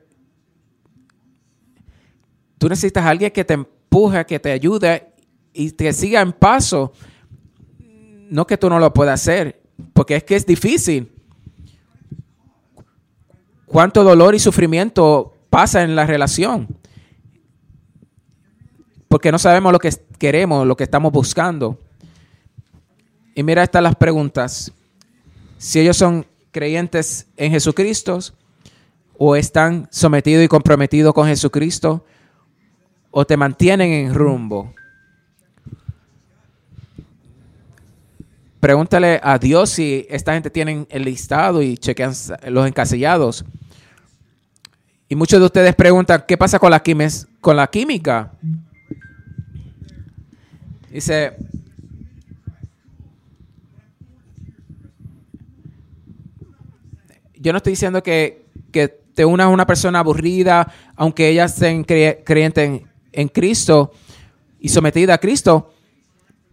Tú 2.58 2.68
necesitas 2.68 3.04
a 3.04 3.10
alguien 3.10 3.30
que 3.30 3.44
te 3.44 3.54
empuje, 3.54 4.24
que 4.26 4.38
te 4.38 4.52
ayude 4.52 5.12
y 5.52 5.70
te 5.72 5.92
siga 5.92 6.20
en 6.20 6.32
paso. 6.32 6.92
No 8.30 8.46
que 8.46 8.56
tú 8.56 8.70
no 8.70 8.78
lo 8.78 8.92
puedas 8.94 9.20
hacer, 9.20 9.60
porque 9.92 10.16
es 10.16 10.24
que 10.24 10.36
es 10.36 10.46
difícil. 10.46 11.12
Cuánto 13.66 14.04
dolor 14.04 14.34
y 14.34 14.38
sufrimiento 14.38 15.34
pasa 15.50 15.82
en 15.82 15.96
la 15.96 16.06
relación. 16.06 16.79
Porque 19.10 19.32
no 19.32 19.40
sabemos 19.40 19.72
lo 19.72 19.80
que 19.80 19.90
queremos, 20.20 20.64
lo 20.64 20.76
que 20.76 20.84
estamos 20.84 21.10
buscando. 21.10 21.76
Y 23.34 23.42
mira 23.42 23.64
estas 23.64 23.82
las 23.82 23.96
preguntas. 23.96 24.70
Si 25.58 25.80
ellos 25.80 25.96
son 25.96 26.24
creyentes 26.52 27.26
en 27.36 27.50
Jesucristo 27.50 28.20
o 29.18 29.34
están 29.34 29.88
sometidos 29.90 30.44
y 30.44 30.48
comprometidos 30.48 31.12
con 31.12 31.26
Jesucristo 31.26 32.04
o 33.10 33.26
te 33.26 33.36
mantienen 33.36 33.90
en 33.90 34.14
rumbo. 34.14 34.72
Pregúntale 38.60 39.18
a 39.24 39.38
Dios 39.40 39.70
si 39.70 40.06
esta 40.08 40.34
gente 40.34 40.50
tiene 40.50 40.86
el 40.88 41.02
listado 41.02 41.62
y 41.62 41.76
chequean 41.76 42.12
los 42.46 42.64
encasillados. 42.64 43.44
Y 45.08 45.16
muchos 45.16 45.40
de 45.40 45.46
ustedes 45.46 45.74
preguntan, 45.74 46.22
¿qué 46.28 46.38
pasa 46.38 46.60
con 46.60 46.70
la, 46.70 46.80
con 47.40 47.56
la 47.56 47.66
química? 47.66 48.34
Dice, 50.90 51.36
yo 57.34 57.52
no 57.52 57.58
estoy 57.58 57.72
diciendo 57.72 58.02
que, 58.02 58.44
que 58.72 58.88
te 58.88 59.24
unas 59.24 59.46
a 59.46 59.50
una 59.50 59.66
persona 59.66 60.00
aburrida, 60.00 60.72
aunque 60.96 61.28
ellas 61.28 61.54
sean 61.54 61.84
cre- 61.84 62.22
creyentes 62.24 62.64
en, 62.68 62.86
en 63.12 63.28
Cristo, 63.28 63.92
y 64.58 64.68
sometida 64.68 65.14
a 65.14 65.18
Cristo, 65.18 65.72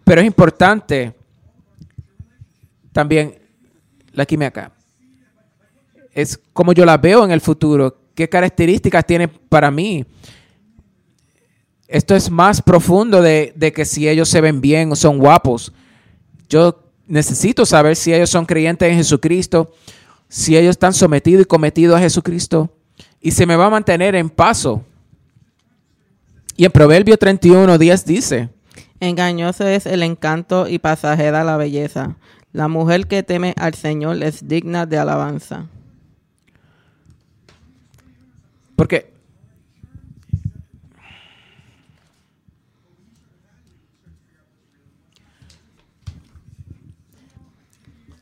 pero 0.03 0.21
es 0.21 0.27
importante 0.27 1.13
también 2.93 3.35
la 4.13 4.25
química. 4.25 4.71
Es 6.13 6.39
como 6.53 6.71
yo 6.73 6.85
la 6.85 6.97
veo 6.97 7.25
en 7.25 7.31
el 7.31 7.41
futuro, 7.41 7.97
qué 8.15 8.29
características 8.29 9.05
tiene 9.05 9.27
para 9.27 9.69
mí. 9.69 10.05
Esto 11.87 12.15
es 12.15 12.29
más 12.29 12.61
profundo 12.61 13.21
de, 13.21 13.53
de 13.55 13.71
que 13.71 13.85
si 13.85 14.07
ellos 14.09 14.29
se 14.29 14.41
ven 14.41 14.59
bien 14.59 14.91
o 14.91 14.95
son 14.95 15.17
guapos. 15.17 15.71
Yo 16.49 16.83
necesito 17.07 17.65
saber 17.65 17.95
si 17.95 18.13
ellos 18.13 18.29
son 18.29 18.45
creyentes 18.45 18.89
en 18.89 18.97
Jesucristo, 18.97 19.73
si 20.27 20.57
ellos 20.57 20.71
están 20.71 20.93
sometidos 20.93 21.43
y 21.43 21.45
cometidos 21.45 21.97
a 21.97 22.01
Jesucristo, 22.01 22.69
y 23.21 23.31
se 23.31 23.45
me 23.45 23.55
va 23.55 23.67
a 23.67 23.69
mantener 23.69 24.15
en 24.15 24.29
paso. 24.29 24.83
Y 26.55 26.65
en 26.65 26.71
Proverbio 26.71 27.17
31, 27.17 27.77
10 27.77 28.05
dice, 28.05 28.49
Engañoso 28.99 29.67
es 29.67 29.85
el 29.85 30.03
encanto 30.03 30.67
y 30.67 30.79
pasajera 30.79 31.43
la 31.43 31.57
belleza. 31.57 32.15
La 32.51 32.67
mujer 32.67 33.07
que 33.07 33.21
teme 33.23 33.53
al 33.57 33.75
Señor 33.75 34.23
es 34.23 34.47
digna 34.47 34.85
de 34.85 34.97
alabanza. 34.97 35.67
Porque 38.75 39.11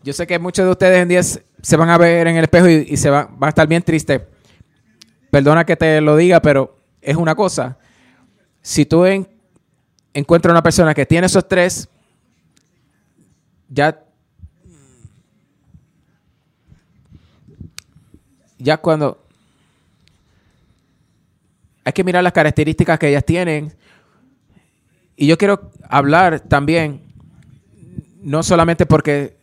yo 0.06 0.14
sé 0.14 0.28
que 0.28 0.38
muchos 0.38 0.64
de 0.64 0.72
ustedes 0.72 1.02
en 1.02 1.08
día 1.08 1.24
se 1.24 1.76
van 1.78 1.90
a 1.90 1.98
ver 1.98 2.28
en 2.28 2.38
el 2.38 2.44
espejo 2.44 2.70
y, 2.70 2.96
se 2.96 3.10
van, 3.10 3.38
a 3.42 3.50
estar 3.50 3.68
bien 3.68 3.82
tristes. 3.82 4.22
Perdona 5.32 5.66
que 5.66 5.76
te 5.76 6.00
lo 6.00 6.16
diga, 6.16 6.40
pero 6.44 6.78
es 7.02 7.16
una 7.16 7.34
cosa. 7.34 7.80
Si 8.62 8.86
tú 8.86 9.04
encuentras 10.14 10.52
una 10.52 10.62
persona 10.62 10.94
que 10.94 11.08
tiene 11.08 11.26
esos 11.26 11.48
tres, 11.48 11.90
ya 13.68 14.00
ya 18.60 18.78
cuando 18.78 19.26
hay 21.84 21.94
que 21.94 22.04
mirar 22.04 22.24
las 22.24 22.34
características 22.34 23.00
que 23.00 23.08
ellas 23.08 23.26
tienen. 23.26 23.74
Y 25.16 25.26
yo 25.26 25.36
quiero 25.36 25.72
hablar 25.90 26.42
también, 26.42 27.02
no 28.22 28.44
solamente 28.44 28.86
porque 28.86 29.35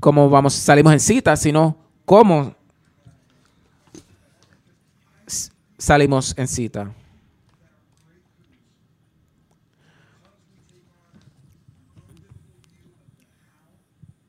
como 0.00 0.28
vamos, 0.28 0.54
salimos 0.54 0.92
en 0.92 1.00
cita, 1.00 1.36
sino 1.36 1.76
cómo 2.04 2.54
salimos 5.78 6.34
en 6.36 6.48
cita. 6.48 6.92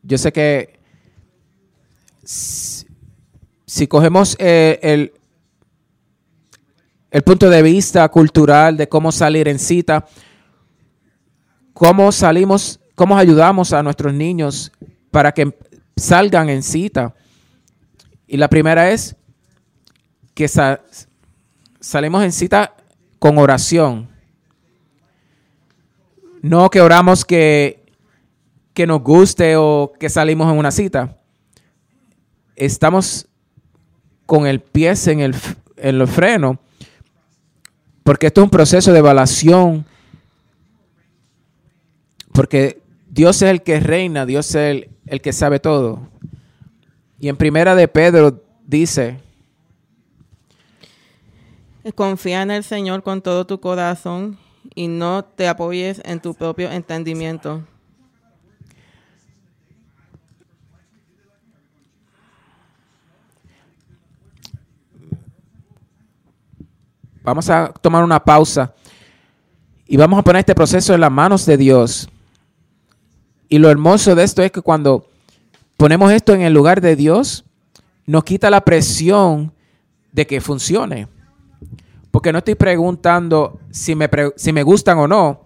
Yo 0.03 0.17
sé 0.17 0.32
que 0.32 0.80
si, 2.23 3.88
cogemos 3.88 4.38
eh, 4.39 4.80
el, 4.82 5.13
el 7.12 7.21
punto 7.23 7.49
de 7.49 7.62
vista 7.62 8.08
cultural 8.08 8.77
de 8.77 8.88
cómo 8.88 9.12
salir 9.12 9.49
en 9.49 9.60
cita, 9.60 10.06
cómo 11.73 12.12
salimos, 12.13 12.80
cómo 12.95 13.17
ayudamos 13.17 13.73
a 13.73 13.84
nuestros 13.84 14.13
niños 14.13 14.71
para 15.17 15.32
que 15.32 15.51
salgan 15.95 16.47
en 16.47 16.62
cita. 16.62 17.15
Y 18.27 18.38
la 18.38 18.47
primera 18.49 18.91
es 18.91 19.15
que 20.36 20.47
salimos 21.80 22.23
en 22.23 22.32
cita 22.32 22.75
con 23.17 23.39
oración. 23.39 24.12
No 26.43 26.69
que 26.69 26.82
oramos 26.82 27.25
que, 27.25 27.84
que 28.75 28.86
nos 28.86 29.01
guste 29.01 29.56
o 29.56 29.91
que 29.99 30.08
salimos 30.08 30.53
en 30.53 30.60
una 30.60 30.69
cita. 30.69 31.17
Estamos 32.56 33.27
con 34.27 34.45
el 34.45 34.60
pie 34.60 34.93
en 35.08 35.21
el, 35.21 35.36
en 35.77 35.99
el 35.99 36.08
freno 36.08 36.60
porque 38.03 38.27
esto 38.27 38.41
es 38.41 38.43
un 38.43 38.51
proceso 38.51 38.93
de 38.93 38.99
evaluación. 38.99 39.84
Porque 42.34 42.84
Dios 43.17 43.41
es 43.41 43.49
el 43.49 43.63
que 43.63 43.80
reina, 43.80 44.27
Dios 44.27 44.53
es 44.53 44.86
el, 45.08 45.21
que 45.21 45.34
sabe 45.34 45.60
todo. 45.60 46.08
Y 47.17 47.30
en 47.30 47.36
primera 47.36 47.73
de 47.73 47.88
Pedro 47.88 48.43
dice, 48.63 49.19
confía 51.95 52.43
en 52.43 52.51
el 52.51 52.63
Señor 52.63 53.01
con 53.01 53.23
todo 53.23 53.47
tu 53.47 53.60
corazón 53.60 54.38
y 54.75 54.88
no 54.88 55.25
te 55.25 55.47
apoyes 55.47 55.99
en 56.06 56.19
tu 56.19 56.36
propio 56.36 56.69
entendimiento. 56.69 57.63
Vamos 67.23 67.49
a 67.49 67.73
tomar 67.82 68.03
una 68.03 68.23
pausa 68.23 68.75
y 69.88 69.97
vamos 69.97 70.19
a 70.19 70.21
poner 70.21 70.41
este 70.41 70.53
proceso 70.53 70.93
en 70.93 71.01
las 71.01 71.12
manos 71.12 71.47
de 71.47 71.58
Dios. 71.58 72.08
Y 73.49 73.57
lo 73.60 73.69
hermoso 73.69 74.15
de 74.15 74.23
esto 74.23 74.41
es 74.43 74.51
que 74.51 74.62
cuando 74.62 75.10
ponemos 75.77 76.12
esto 76.12 76.33
en 76.33 76.41
el 76.41 76.53
lugar 76.53 76.81
de 76.81 76.95
Dios, 76.95 77.45
nos 78.05 78.23
quita 78.23 78.49
la 78.49 78.62
presión 78.62 79.53
de 80.12 80.27
que 80.27 80.41
funcione. 80.41 81.07
Porque 82.12 82.31
no 82.31 82.39
estoy 82.39 82.55
preguntando 82.55 83.60
si 83.69 83.95
me, 83.95 84.10
si 84.36 84.51
me 84.51 84.63
gustan 84.63 84.97
o 84.97 85.07
no. 85.07 85.45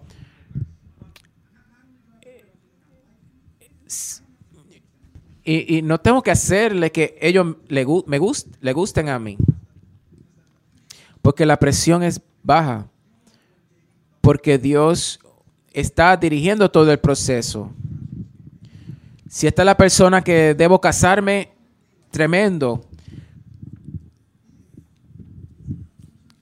Y, 5.44 5.82
no 5.82 5.98
tengo 5.98 6.22
que 6.22 6.30
hacerle 6.30 6.92
que 6.92 7.18
ellos 7.20 7.56
le, 7.66 7.84
me 8.06 8.20
le 8.60 8.72
gusten 8.72 9.08
a 9.08 9.18
mí 9.18 9.36
porque 11.22 11.46
la 11.46 11.58
presión 11.58 12.02
es 12.02 12.20
baja, 12.42 12.88
porque 14.20 14.58
Dios 14.58 15.20
está 15.72 16.16
dirigiendo 16.16 16.70
todo 16.70 16.90
el 16.90 16.98
proceso. 16.98 17.70
Si 19.32 19.46
esta 19.46 19.62
es 19.62 19.66
la 19.66 19.78
persona 19.78 20.20
que 20.20 20.52
debo 20.52 20.78
casarme, 20.78 21.54
tremendo. 22.10 22.84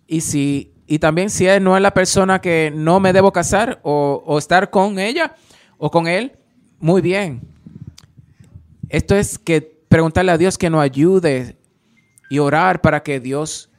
Y 0.09 0.22
si 0.22 0.74
y 0.88 0.98
también 0.98 1.31
si 1.31 1.46
él 1.46 1.62
no 1.62 1.76
es 1.76 1.83
la 1.85 1.94
persona 1.94 2.40
que 2.40 2.72
no 2.74 2.98
me 2.98 3.12
debo 3.12 3.33
casar 3.33 3.79
o, 3.85 4.37
estar 4.37 4.70
con 4.70 4.98
ella 4.98 5.37
o 5.79 5.88
con 5.88 6.09
él, 6.09 6.33
muy 6.81 7.00
bien. 7.00 7.42
Esto 8.88 9.14
es 9.14 9.38
que 9.38 9.85
preguntarle 9.87 10.33
a 10.33 10.37
Dios 10.38 10.59
que 10.59 10.68
nos 10.68 10.83
ayude 10.83 11.57
y 12.29 12.40
orar 12.40 12.81
para 12.81 13.05
que 13.05 13.20
Dios 13.20 13.70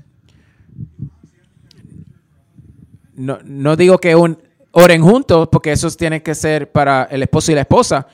no, 3.13 3.76
digo 3.76 3.97
que 3.97 4.15
un, 4.15 4.41
oren 4.71 5.04
juntos, 5.04 5.50
porque 5.52 5.74
eso 5.74 5.91
tiene 5.91 6.24
que 6.24 6.34
ser 6.34 6.71
para 6.71 7.04
el 7.12 7.24
esposo 7.24 7.52
y 7.52 7.56
la 7.56 7.62
esposa, 7.62 8.08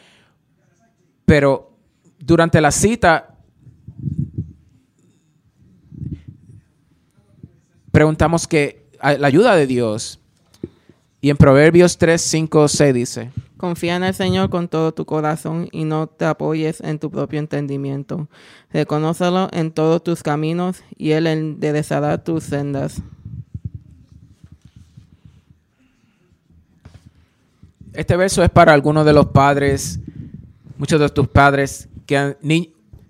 pero 1.27 1.73
durante 2.19 2.61
la 2.61 2.71
cita 2.71 3.35
preguntamos 7.91 8.47
que 8.47 8.87
la 9.01 9.27
ayuda 9.27 9.57
de 9.57 9.67
Dios. 9.67 10.21
Y 11.19 11.29
en 11.29 11.35
Proverbios 11.35 11.97
3, 11.97 12.21
5, 12.21 12.67
6 12.69 12.93
dice, 12.93 13.31
Confía 13.57 13.97
en 13.97 14.05
el 14.05 14.13
Señor 14.13 14.49
con 14.49 14.69
todo 14.69 14.93
tu 14.93 15.05
corazón 15.05 15.67
y 15.73 15.83
no 15.83 16.07
te 16.07 16.23
apoyes 16.23 16.79
en 16.79 16.97
tu 16.97 17.11
propio 17.11 17.39
entendimiento. 17.39 18.29
Reconócelo 18.71 19.49
en 19.51 19.71
todos 19.71 20.01
tus 20.01 20.23
caminos 20.23 20.81
y 20.95 21.11
Él 21.11 21.27
enderezará 21.27 22.23
tus 22.23 22.45
sendas. 22.45 23.01
Este 27.91 28.15
verso 28.15 28.41
es 28.43 28.49
para 28.49 28.71
algunos 28.71 29.05
de 29.05 29.11
los 29.11 29.25
padres, 29.25 29.99
muchos 30.77 30.99
de 30.99 31.09
tus 31.09 31.27
padres, 31.27 31.89
que 32.05 32.37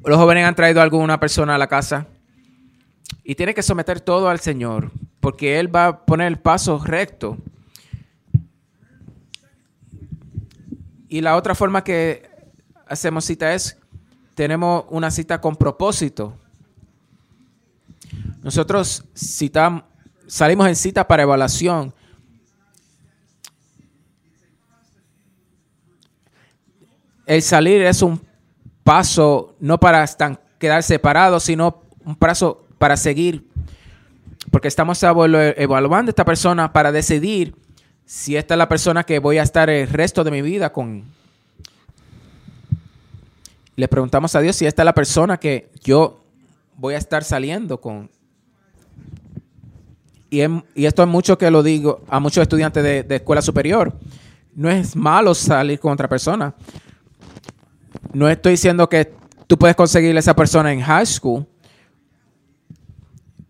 los 0.04 0.18
jóvenes 0.18 0.46
han 0.46 0.56
traído 0.56 0.80
a 0.80 0.84
alguna 0.84 1.20
persona 1.20 1.56
a 1.56 1.58
la 1.58 1.68
casa 1.68 2.08
y 3.24 3.36
tiene 3.36 3.54
que 3.54 3.64
someter 3.64 4.00
todo 4.00 4.30
al 4.30 4.40
Señor, 4.40 4.92
porque 5.20 5.60
Él 5.60 5.74
va 5.74 5.88
a 5.88 6.06
poner 6.06 6.28
el 6.28 6.40
paso 6.40 6.80
recto. 6.84 7.38
Y 11.10 11.22
la 11.22 11.36
otra 11.36 11.56
forma 11.56 11.84
que 11.84 12.30
hacemos 12.88 13.26
cita 13.26 13.54
es, 13.54 13.78
tenemos 14.34 14.86
una 14.90 15.12
cita 15.12 15.40
con 15.40 15.56
propósito. 15.56 16.38
Nosotros 18.44 19.04
citamos, 19.16 19.84
salimos 20.28 20.68
en 20.68 20.76
cita 20.76 21.08
para 21.08 21.24
evaluación. 21.24 21.94
El 27.28 27.42
salir 27.42 27.82
es 27.82 28.02
un 28.02 28.22
paso 28.86 29.54
no 29.60 29.78
para 29.78 30.06
quedar 30.58 30.82
separados, 30.82 31.44
sino 31.44 31.84
un 32.06 32.16
paso 32.16 32.66
para 32.78 32.96
seguir. 32.96 33.46
Porque 34.50 34.70
estamos 34.70 35.04
evaluando 35.04 36.10
a 36.10 36.12
esta 36.12 36.24
persona 36.24 36.72
para 36.72 36.94
decidir 36.94 37.54
si 38.06 38.38
esta 38.38 38.54
es 38.54 38.58
la 38.58 38.70
persona 38.70 39.04
que 39.04 39.20
voy 39.20 39.40
a 39.40 39.44
estar 39.44 39.70
el 39.70 39.90
resto 39.90 40.24
de 40.24 40.32
mi 40.32 40.42
vida 40.42 40.72
con. 40.72 41.04
Le 43.76 43.90
preguntamos 43.90 44.34
a 44.34 44.40
Dios 44.40 44.56
si 44.56 44.66
esta 44.66 44.84
es 44.84 44.86
la 44.86 44.96
persona 44.96 45.38
que 45.38 45.70
yo 45.84 46.24
voy 46.78 46.94
a 46.94 46.98
estar 46.98 47.26
saliendo 47.26 47.82
con. 47.82 48.10
Y, 50.30 50.42
esto 50.76 51.04
es 51.04 51.10
mucho 51.10 51.38
que 51.38 51.52
lo 51.52 51.62
digo 51.62 52.06
a 52.08 52.22
muchos 52.22 52.42
estudiantes 52.42 52.82
de, 52.82 53.04
de 53.04 53.16
escuela 53.18 53.42
superior. 53.42 53.94
No 54.56 54.70
es 54.70 54.96
malo 54.96 55.36
salir 55.36 55.78
con 55.78 55.92
otra 55.92 56.08
persona. 56.08 56.56
No 58.14 58.30
estoy 58.30 58.52
diciendo 58.54 58.88
que 58.90 59.14
tú 59.48 59.58
puedes 59.58 59.76
conseguir 59.76 60.16
a 60.16 60.20
esa 60.20 60.36
persona 60.36 60.72
en 60.72 60.82
high 60.82 61.06
school, 61.06 61.46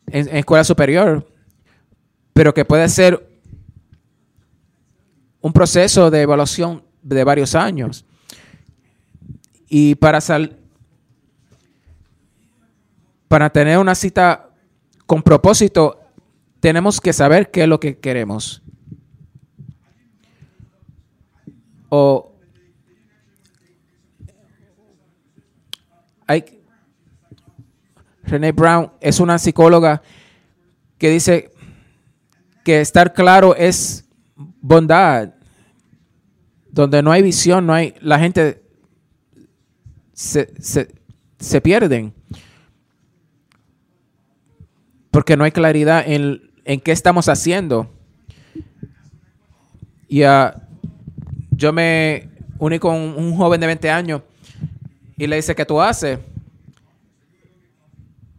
en, 0.07 0.35
escuela 0.35 0.63
superior, 0.63 1.27
pero 2.33 2.53
que 2.53 2.65
puede 2.65 2.87
ser 2.89 3.27
un 5.41 5.53
proceso 5.53 6.09
de 6.09 6.21
evaluación 6.21 6.83
de 7.01 7.23
varios 7.23 7.55
años. 7.55 8.05
Y 9.69 9.95
para 9.95 10.21
sal 10.21 10.57
para 13.27 13.49
tener 13.49 13.77
una 13.77 13.95
cita 13.95 14.49
con 15.05 15.21
propósito, 15.21 15.99
tenemos 16.59 17.01
que 17.01 17.13
saber 17.13 17.51
qué 17.51 17.63
es 17.63 17.67
lo 17.67 17.79
que 17.79 17.97
queremos. 17.97 18.61
O 21.89 22.36
hay 26.27 26.43
René 28.27 28.51
Brown 28.51 28.91
es 28.99 29.19
una 29.19 29.39
psicóloga 29.39 30.01
que 30.97 31.09
dice 31.09 31.51
que 32.63 32.81
estar 32.81 33.13
claro 33.13 33.55
es 33.55 34.05
bondad. 34.35 35.33
Donde 36.69 37.01
no 37.01 37.11
hay 37.11 37.23
visión, 37.23 37.65
no 37.65 37.73
hay, 37.73 37.95
la 38.01 38.19
gente 38.19 38.61
se, 40.13 40.53
se, 41.39 41.61
pierden. 41.61 42.13
Porque 45.09 45.37
no 45.37 45.45
hay 45.45 45.51
claridad 45.51 46.03
en, 46.05 46.51
en 46.65 46.79
qué 46.81 46.91
estamos 46.91 47.29
haciendo. 47.29 47.89
Y 50.07 50.21
yo 51.51 51.73
me 51.73 52.29
uní 52.59 52.79
con 52.79 52.95
un 52.95 53.35
joven 53.35 53.61
de 53.61 53.67
20 53.67 53.89
años 53.89 54.21
y 55.17 55.25
le 55.25 55.35
dice, 55.37 55.55
¿qué 55.55 55.65
tú 55.65 55.81
haces? 55.81 56.19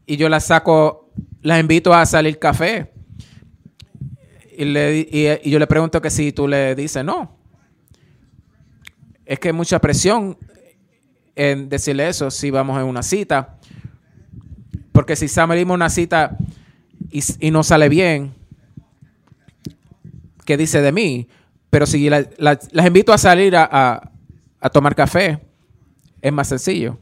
Y 0.06 0.16
yo 0.16 0.28
la 0.28 0.38
saco, 0.38 1.10
la 1.42 1.58
invito 1.58 1.92
a 1.92 2.06
salir 2.06 2.38
café. 2.38 2.92
Y, 4.56 4.64
le, 4.64 4.98
y, 5.10 5.50
yo 5.50 5.58
le 5.58 5.66
pregunto 5.66 6.00
que 6.00 6.08
si 6.08 6.32
tú 6.32 6.46
le 6.46 6.76
dices 6.76 7.04
no. 7.04 7.36
Es 9.26 9.40
que 9.40 9.48
hay 9.48 9.54
mucha 9.54 9.80
presión 9.80 10.38
en 11.34 11.68
decirle 11.68 12.08
eso 12.08 12.30
si 12.30 12.50
vamos 12.50 12.80
en 12.80 12.86
una 12.86 13.02
cita. 13.02 13.56
Porque 14.92 15.16
si 15.16 15.26
salimos 15.26 15.74
una 15.74 15.90
cita 15.90 16.38
y, 17.10 17.50
no 17.50 17.64
sale 17.64 17.88
bien, 17.88 18.34
¿qué 20.44 20.56
dice 20.56 20.80
de 20.80 20.92
mí? 20.92 21.28
Pero 21.70 21.86
si 21.86 22.08
las 22.08 22.86
invito 22.86 23.12
a 23.12 23.18
salir 23.18 23.54
a 23.56 24.10
tomar 24.72 24.94
café, 24.94 25.47
es 26.20 26.32
más 26.32 26.48
sencillo. 26.48 26.98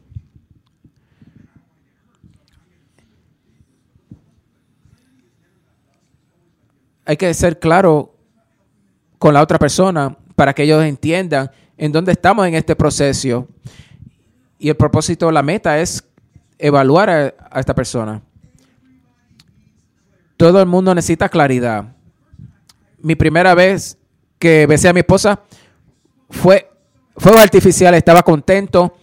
Hay 7.04 7.16
que 7.16 7.32
ser 7.34 7.58
claro 7.58 8.16
con 9.18 9.32
la 9.32 9.42
otra 9.42 9.58
persona 9.58 10.16
para 10.34 10.52
que 10.52 10.64
ellos 10.64 10.84
entiendan 10.84 11.50
en 11.76 11.92
dónde 11.92 12.12
estamos 12.12 12.46
en 12.46 12.54
este 12.54 12.74
proceso. 12.74 13.48
Y 14.58 14.68
el 14.68 14.76
propósito, 14.76 15.30
la 15.30 15.42
meta 15.42 15.78
es 15.78 16.04
evaluar 16.58 17.10
a, 17.10 17.60
esta 17.60 17.74
persona. 17.74 18.22
Todo 20.36 20.60
el 20.60 20.66
mundo 20.66 20.94
necesita 20.94 21.28
claridad. 21.28 21.94
Mi 22.98 23.14
primera 23.14 23.54
vez 23.54 23.98
que 24.38 24.66
besé 24.66 24.88
a 24.88 24.92
mi 24.92 25.00
esposa 25.00 25.40
fue 26.28 26.70
fuego 27.16 27.38
artificial, 27.38 27.94
estaba 27.94 28.22
contento 28.22 28.98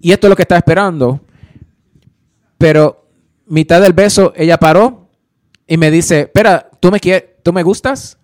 y 0.00 0.12
esto 0.12 0.26
es 0.26 0.30
lo 0.30 0.36
que 0.36 0.42
estaba 0.42 0.58
esperando. 0.58 1.20
Pero 2.58 3.08
mitad 3.46 3.80
del 3.80 3.92
beso, 3.92 4.32
ella 4.36 4.58
paró 4.58 5.10
y 5.66 5.76
me 5.76 5.90
dice, 5.90 6.20
espera, 6.20 6.70
¿tú 6.80 6.90
me, 6.90 7.00
quieres, 7.00 7.42
¿tú 7.42 7.52
me 7.52 7.62
gustas? 7.62 8.18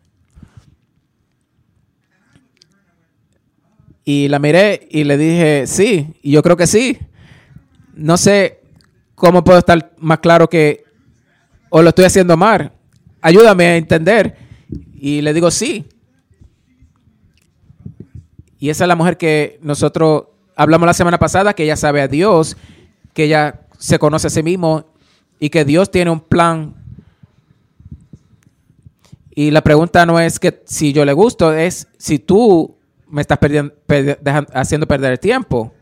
Y 4.04 4.28
la 4.28 4.38
miré 4.38 4.88
y 4.90 5.04
le 5.04 5.16
dije, 5.16 5.64
sí, 5.66 6.14
y 6.22 6.32
yo 6.32 6.42
creo 6.42 6.56
que 6.56 6.66
sí. 6.66 6.98
No 7.94 8.16
sé 8.16 8.60
cómo 9.14 9.44
puedo 9.44 9.58
estar 9.58 9.92
más 9.98 10.18
claro 10.18 10.48
que 10.48 10.84
o 11.70 11.82
lo 11.82 11.90
estoy 11.90 12.04
haciendo 12.04 12.36
mal. 12.36 12.72
Ayúdame 13.20 13.64
a 13.66 13.76
entender. 13.76 14.36
Y 14.94 15.22
le 15.22 15.32
digo, 15.32 15.50
sí. 15.50 15.86
Y 18.58 18.70
esa 18.70 18.84
es 18.84 18.88
la 18.88 18.96
mujer 18.96 19.16
que 19.16 19.58
nosotros 19.62 20.24
hablamos 20.62 20.86
la 20.86 20.94
semana 20.94 21.18
pasada, 21.18 21.54
que 21.54 21.64
ella 21.64 21.76
sabe 21.76 22.00
a 22.00 22.08
Dios, 22.08 22.56
que 23.14 23.24
ella 23.24 23.60
se 23.78 23.98
conoce 23.98 24.28
a 24.28 24.30
sí 24.30 24.42
mismo 24.42 24.86
y 25.38 25.50
que 25.50 25.64
Dios 25.64 25.90
tiene 25.90 26.10
un 26.10 26.20
plan. 26.20 26.74
Y 29.34 29.50
la 29.50 29.62
pregunta 29.62 30.06
no 30.06 30.20
es 30.20 30.38
que 30.38 30.62
si 30.66 30.92
yo 30.92 31.04
le 31.04 31.12
gusto, 31.12 31.52
es 31.52 31.88
si 31.98 32.18
tú 32.18 32.76
me 33.08 33.20
estás 33.22 33.38
perdiendo, 33.38 33.74
haciendo 34.54 34.86
perder 34.86 35.12
el 35.12 35.20
tiempo. 35.20 35.74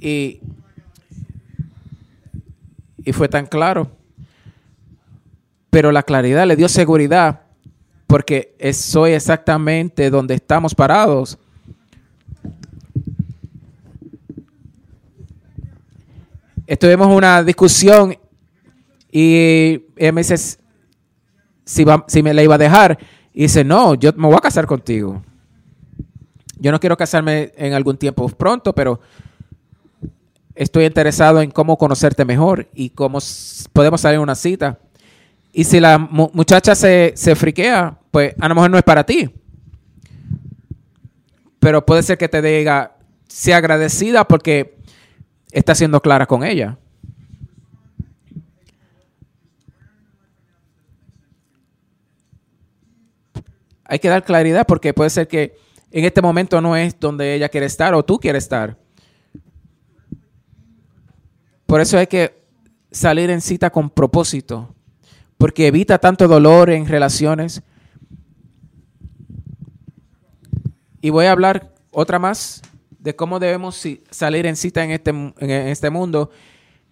Y, 0.00 0.40
y 3.04 3.12
fue 3.12 3.28
tan 3.28 3.46
claro 3.46 4.02
pero 5.72 5.90
la 5.90 6.02
claridad 6.02 6.46
le 6.46 6.54
dio 6.54 6.68
seguridad 6.68 7.40
porque 8.12 8.54
soy 8.74 9.12
exactamente 9.12 10.10
donde 10.10 10.34
estamos 10.34 10.74
parados. 10.74 11.38
Estuvimos 16.66 17.06
una 17.06 17.42
discusión 17.42 18.14
y 19.10 19.82
él 19.96 20.12
me 20.12 20.20
dice 20.20 20.36
si, 20.36 21.86
si 22.06 22.22
me 22.22 22.34
la 22.34 22.42
iba 22.42 22.56
a 22.56 22.58
dejar. 22.58 22.98
Y 23.32 23.44
dice, 23.44 23.64
no, 23.64 23.94
yo 23.94 24.12
me 24.14 24.26
voy 24.26 24.36
a 24.36 24.40
casar 24.40 24.66
contigo. 24.66 25.22
Yo 26.58 26.70
no 26.70 26.78
quiero 26.78 26.98
casarme 26.98 27.50
en 27.56 27.72
algún 27.72 27.96
tiempo 27.96 28.28
pronto, 28.28 28.74
pero 28.74 29.00
estoy 30.54 30.84
interesado 30.84 31.40
en 31.40 31.50
cómo 31.50 31.78
conocerte 31.78 32.26
mejor 32.26 32.68
y 32.74 32.90
cómo 32.90 33.20
podemos 33.72 34.02
salir 34.02 34.18
a 34.18 34.20
una 34.20 34.34
cita. 34.34 34.78
Y 35.52 35.64
si 35.64 35.80
la 35.80 35.98
muchacha 35.98 36.74
se, 36.74 37.12
se 37.14 37.36
friquea, 37.36 37.98
pues 38.10 38.34
a 38.40 38.48
lo 38.48 38.54
mejor 38.54 38.70
no 38.70 38.78
es 38.78 38.82
para 38.82 39.04
ti. 39.04 39.30
Pero 41.60 41.84
puede 41.84 42.02
ser 42.02 42.16
que 42.16 42.28
te 42.28 42.40
diga, 42.40 42.96
sea 43.28 43.58
agradecida 43.58 44.26
porque 44.26 44.78
está 45.50 45.74
siendo 45.74 46.00
clara 46.00 46.26
con 46.26 46.42
ella. 46.42 46.78
Hay 53.84 53.98
que 53.98 54.08
dar 54.08 54.24
claridad 54.24 54.66
porque 54.66 54.94
puede 54.94 55.10
ser 55.10 55.28
que 55.28 55.54
en 55.90 56.06
este 56.06 56.22
momento 56.22 56.62
no 56.62 56.74
es 56.76 56.98
donde 56.98 57.34
ella 57.34 57.50
quiere 57.50 57.66
estar 57.66 57.92
o 57.92 58.02
tú 58.02 58.18
quieres 58.18 58.44
estar. 58.44 58.78
Por 61.66 61.82
eso 61.82 61.98
hay 61.98 62.06
que 62.06 62.42
salir 62.90 63.28
en 63.28 63.42
cita 63.42 63.68
con 63.68 63.90
propósito 63.90 64.74
porque 65.38 65.66
evita 65.66 65.98
tanto 65.98 66.28
dolor 66.28 66.70
en 66.70 66.86
relaciones. 66.86 67.62
Y 71.00 71.10
voy 71.10 71.26
a 71.26 71.32
hablar 71.32 71.74
otra 71.90 72.18
más 72.18 72.62
de 72.98 73.16
cómo 73.16 73.40
debemos 73.40 73.82
salir 74.10 74.46
en 74.46 74.56
cita 74.56 74.84
en 74.84 74.92
este, 74.92 75.10
en 75.10 75.50
este 75.50 75.90
mundo 75.90 76.30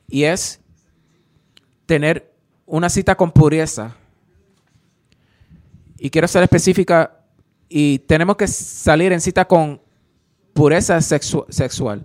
y 0.08 0.24
es 0.24 0.60
tener 1.86 2.32
una 2.66 2.88
cita 2.88 3.16
con 3.16 3.30
pureza. 3.30 3.96
Y 5.98 6.10
quiero 6.10 6.26
ser 6.26 6.42
específica 6.42 7.20
y 7.68 8.00
tenemos 8.00 8.36
que 8.36 8.48
salir 8.48 9.12
en 9.12 9.20
cita 9.20 9.44
con 9.44 9.80
pureza 10.52 11.00
sexual. 11.00 12.04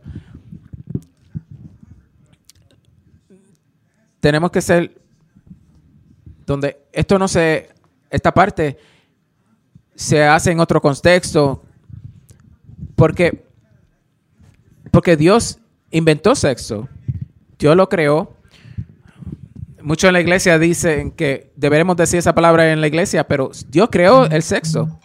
Tenemos 4.20 4.52
que 4.52 4.62
ser 4.62 5.02
donde 6.46 6.78
esto 6.92 7.18
no 7.20 7.28
se, 7.28 7.70
esta 8.10 8.34
parte 8.34 8.78
se 9.96 10.24
hace 10.24 10.52
en 10.52 10.60
otro 10.60 10.82
contexto, 10.82 11.64
porque, 12.96 13.46
porque 14.92 15.18
Dios 15.18 15.60
inventó 15.92 16.36
sexo, 16.36 16.88
Dios 17.58 17.76
lo 17.76 17.88
creó, 17.90 18.36
Muchos 19.86 20.08
en 20.08 20.14
la 20.14 20.20
iglesia 20.20 20.58
dicen 20.58 21.12
que 21.12 21.52
deberemos 21.56 21.96
decir 21.96 22.18
esa 22.18 22.34
palabra 22.34 22.74
en 22.74 22.82
la 22.82 22.88
iglesia, 22.88 23.28
pero 23.28 23.52
Dios 23.68 23.88
creó 23.92 24.26
el 24.26 24.42
sexo. 24.42 25.00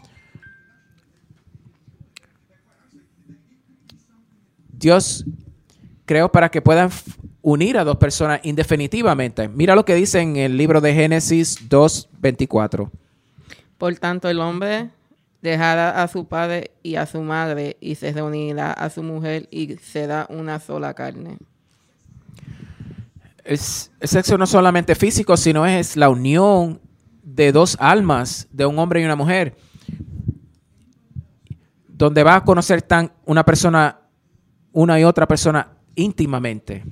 Dios 4.73 5.27
creó 6.11 6.33
para 6.33 6.49
que 6.49 6.61
puedan 6.61 6.91
unir 7.41 7.79
a 7.79 7.85
dos 7.85 7.97
personas 7.97 8.41
indefinitivamente. 8.43 9.47
Mira 9.47 9.77
lo 9.77 9.85
que 9.85 9.95
dice 9.95 10.19
en 10.19 10.35
el 10.35 10.57
libro 10.57 10.81
de 10.81 10.93
Génesis 10.93 11.71
2.24. 11.71 12.91
Por 13.79 13.95
tanto, 13.95 14.29
el 14.29 14.41
hombre 14.41 14.91
dejará 15.41 16.03
a 16.03 16.09
su 16.09 16.27
padre 16.27 16.73
y 16.83 16.97
a 16.97 17.07
su 17.07 17.21
madre 17.21 17.77
y 17.81 17.95
se 17.95 18.11
reunirá 18.11 18.73
a 18.73 18.91
su 18.91 19.05
mujer 19.05 19.47
y 19.53 19.77
será 19.77 20.27
una 20.31 20.59
sola 20.59 20.95
carne. 20.95 21.39
El, 23.45 23.61
el 24.01 24.09
sexo 24.09 24.37
no 24.37 24.49
solamente 24.49 24.97
físico, 24.97 25.37
sino 25.37 25.65
es 25.65 25.97
la 25.97 26.09
unión 26.09 26.81
de 27.23 27.53
dos 27.53 27.77
almas, 27.79 28.49
de 28.51 28.67
un 28.67 28.77
hombre 28.81 29.01
y 29.01 29.05
una 29.05 29.15
mujer, 29.15 29.57
donde 31.87 32.25
va 32.25 32.35
a 32.35 32.45
conocer 32.45 32.83
tan 32.83 33.13
una 33.25 33.45
persona, 33.45 34.01
una 34.73 34.99
y 34.99 35.05
otra 35.05 35.29
persona 35.29 35.77
íntimamente. 36.01 36.85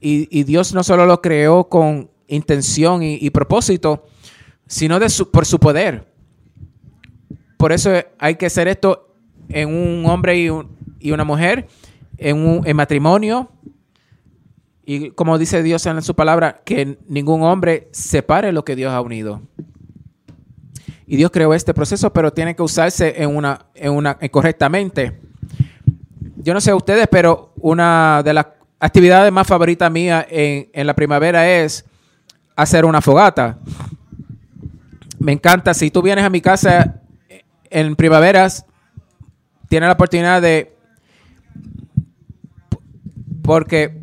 Y, 0.00 0.42
Dios 0.42 0.74
no 0.74 0.82
solo 0.82 1.06
lo 1.06 1.20
creó 1.22 1.68
con 1.68 2.10
intención 2.26 3.02
y, 3.02 3.30
propósito, 3.30 4.04
sino 4.66 4.98
de 4.98 5.08
su, 5.08 5.30
por 5.30 5.46
su 5.46 5.60
poder. 5.60 6.12
Por 7.56 7.72
eso 7.72 7.90
hay 8.18 8.34
que 8.34 8.46
hacer 8.46 8.66
esto 8.66 9.14
en 9.48 9.68
un 9.68 10.06
hombre 10.06 10.36
y, 10.38 10.50
un- 10.50 10.76
y 10.98 11.12
una 11.12 11.24
mujer, 11.24 11.68
en, 12.18 12.36
un, 12.44 12.66
en 12.66 12.76
matrimonio. 12.76 13.52
Y 14.84 15.10
como 15.10 15.38
dice 15.38 15.62
Dios 15.62 15.86
en 15.86 16.02
su 16.02 16.16
palabra, 16.16 16.62
que 16.64 16.98
ningún 17.06 17.42
hombre 17.42 17.88
separe 17.92 18.50
lo 18.50 18.64
que 18.64 18.74
Dios 18.74 18.92
ha 18.92 19.00
unido. 19.00 19.42
Y 21.06 21.16
Dios 21.16 21.30
creó 21.30 21.54
este 21.54 21.74
proceso, 21.74 22.12
pero 22.12 22.32
tiene 22.32 22.56
que 22.56 22.62
usarse 22.62 23.22
en 23.22 23.36
una, 23.36 23.66
en 23.74 23.92
una 23.92 24.18
en 24.20 24.28
correctamente. 24.30 25.20
Yo 26.42 26.54
no 26.54 26.60
sé 26.60 26.74
ustedes, 26.74 27.06
pero 27.08 27.52
una 27.60 28.20
de 28.24 28.34
las 28.34 28.46
actividades 28.80 29.30
más 29.30 29.46
favoritas 29.46 29.90
mía 29.92 30.26
en, 30.28 30.86
la 30.86 30.94
primavera 30.94 31.48
es 31.48 31.84
hacer 32.56 32.84
una 32.84 33.00
fogata. 33.00 33.58
Me 35.20 35.30
encanta. 35.30 35.72
Si 35.72 35.92
tú 35.92 36.02
vienes 36.02 36.24
a 36.24 36.30
mi 36.30 36.40
casa 36.40 37.00
en 37.70 37.94
primaveras, 37.94 38.66
tienes 39.68 39.86
la 39.86 39.92
oportunidad 39.92 40.42
de. 40.42 40.74
Porque. 43.42 44.02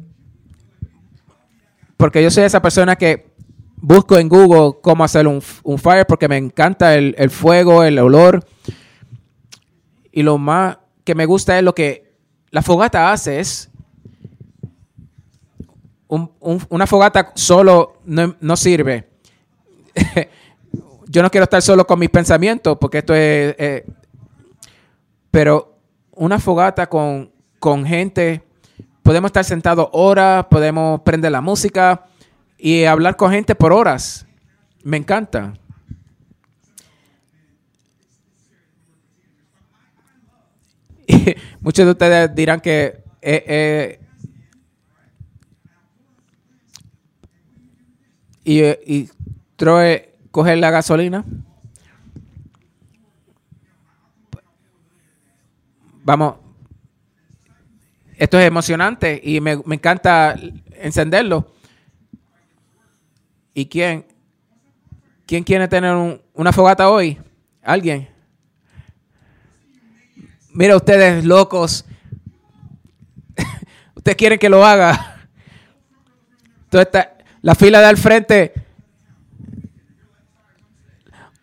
Porque 1.97 2.23
yo 2.23 2.31
soy 2.31 2.45
esa 2.45 2.61
persona 2.61 2.95
que 2.95 3.33
busco 3.75 4.17
en 4.17 4.29
Google 4.29 4.79
cómo 4.81 5.03
hacer 5.03 5.27
un, 5.27 5.41
fire 5.41 6.05
porque 6.07 6.29
me 6.29 6.37
encanta 6.37 6.95
el 6.95 7.29
fuego, 7.29 7.83
el 7.83 7.99
olor. 7.99 8.45
Y 10.13 10.23
lo 10.23 10.37
más 10.37 10.77
que 11.03 11.15
me 11.15 11.25
gusta 11.25 11.57
es 11.57 11.65
lo 11.65 11.75
que 11.75 12.08
la 12.51 12.61
fogata 12.61 13.11
hace 13.11 13.39
es. 13.39 13.69
un- 16.07 16.31
un- 16.39 16.65
una 16.69 16.87
fogata 16.87 17.31
solo 17.35 17.97
no, 18.05 18.35
no 18.39 18.55
sirve. 18.55 19.07
yo 21.07 21.21
no 21.21 21.29
quiero 21.29 21.43
estar 21.43 21.61
solo 21.61 21.85
con 21.85 21.99
mis 21.99 22.09
pensamientos 22.09 22.77
porque 22.79 22.99
esto 22.99 23.13
es... 23.13 23.55
eh, 23.59 23.85
pero 25.31 25.75
una 26.11 26.39
fogata 26.39 26.87
con, 26.89 27.31
con 27.59 27.85
gente, 27.85 28.43
podemos 29.03 29.29
estar 29.29 29.43
sentados 29.45 29.87
horas, 29.91 30.45
podemos 30.49 31.01
prender 31.01 31.31
la 31.31 31.41
música 31.41 32.05
y 32.57 32.83
hablar 32.85 33.15
con 33.15 33.31
gente 33.31 33.53
por 33.55 33.71
horas. 33.71 34.25
Me 34.83 34.97
encanta. 34.97 35.53
Muchos 41.61 41.85
de 41.85 41.91
ustedes 41.91 42.35
dirán 42.35 42.59
que 42.59 43.03
eh, 43.21 43.43
eh, 43.47 43.99
y, 48.43 48.59
eh, 48.61 48.79
y 48.85 49.09
Troy 49.55 50.01
coger 50.31 50.57
la 50.57 50.71
gasolina. 50.71 51.25
Vamos. 56.03 56.35
Esto 58.17 58.37
es 58.39 58.45
emocionante 58.45 59.19
y 59.23 59.39
me, 59.39 59.57
me 59.65 59.75
encanta 59.75 60.35
encenderlo. 60.81 61.47
¿Y 63.53 63.65
quién? 63.67 64.05
¿Quién 65.25 65.43
quiere 65.43 65.67
tener 65.67 65.95
un- 65.95 66.21
una 66.33 66.51
fogata 66.51 66.89
hoy? 66.89 67.17
¿Alguien? 67.61 68.07
Mira 70.59 70.75
ustedes 70.75 71.23
locos. 71.23 71.85
ustedes 73.95 74.17
quieren 74.17 74.37
que 74.37 74.49
lo 74.49 74.65
haga. 74.65 75.25
Esta- 76.69 77.13
la 77.41 77.55
fila 77.55 77.79
de 77.79 77.85
al 77.85 77.95
frente. 77.95 78.51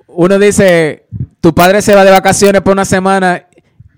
Uno 0.07 0.39
dice, 0.39 1.07
tu 1.41 1.55
padre 1.55 1.81
se 1.81 1.95
va 1.95 2.05
de 2.05 2.11
vacaciones 2.11 2.61
por 2.61 2.75
una 2.75 2.85
semana 2.85 3.47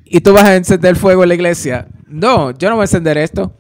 y 0.05 0.21
tú 0.21 0.33
vas 0.33 0.45
a 0.45 0.55
encender 0.55 0.95
fuego 0.95 1.25
en 1.25 1.31
la 1.31 1.35
iglesia. 1.35 1.89
No, 2.07 2.53
yo 2.57 2.69
no 2.71 2.77
voy 2.77 2.83
a 2.83 2.85
encender 2.85 3.19
esto. 3.19 3.57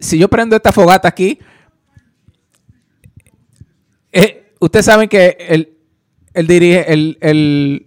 Si 0.00 0.18
yo 0.18 0.28
prendo 0.28 0.56
esta 0.56 0.72
fogata 0.72 1.06
aquí, 1.06 1.38
eh, 4.10 4.52
ustedes 4.58 4.86
saben 4.86 5.08
que 5.08 5.36
el, 5.38 5.78
el, 6.34 6.48
dirige- 6.48 6.84
el, 6.88 7.16
el, 7.20 7.86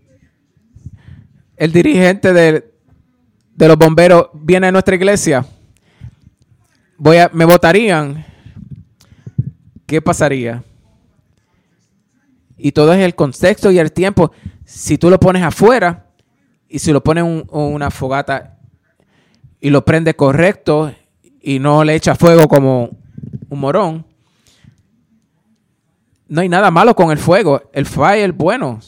el 1.57 1.71
dirigente 1.73 2.33
de, 2.33 2.71
de 3.55 3.67
los 3.67 3.77
bomberos 3.77 4.27
viene 4.33 4.67
a 4.67 4.71
nuestra 4.71 4.95
iglesia. 4.95 5.45
Voy 6.97 7.17
a, 7.17 7.29
me 7.33 7.45
votarían. 7.45 8.25
¿Qué 9.85 10.01
pasaría? 10.01 10.63
Y 12.57 12.71
todo 12.71 12.93
es 12.93 12.99
el 12.99 13.15
contexto 13.15 13.71
y 13.71 13.79
el 13.79 13.91
tiempo. 13.91 14.31
Si 14.65 14.97
tú 14.97 15.09
lo 15.09 15.19
pones 15.19 15.43
afuera 15.43 16.07
y 16.67 16.79
si 16.79 16.91
lo 16.91 17.03
pones 17.03 17.23
en 17.23 17.29
un- 17.29 17.47
una 17.73 17.89
fogata 17.91 18.57
y 19.61 19.69
lo 19.69 19.85
prende 19.85 20.15
correcto 20.15 20.93
y 21.41 21.59
no 21.59 21.83
le 21.83 21.95
echa 21.95 22.15
fuego 22.15 22.47
como 22.47 22.89
un 23.49 23.59
morón, 23.59 24.05
no 26.27 26.41
hay 26.41 26.49
nada 26.49 26.69
malo 26.71 26.93
con 26.95 27.11
el 27.11 27.17
fuego. 27.17 27.61
El 27.71 27.85
fire 27.85 28.29
es 28.31 28.35
bueno. 28.35 28.79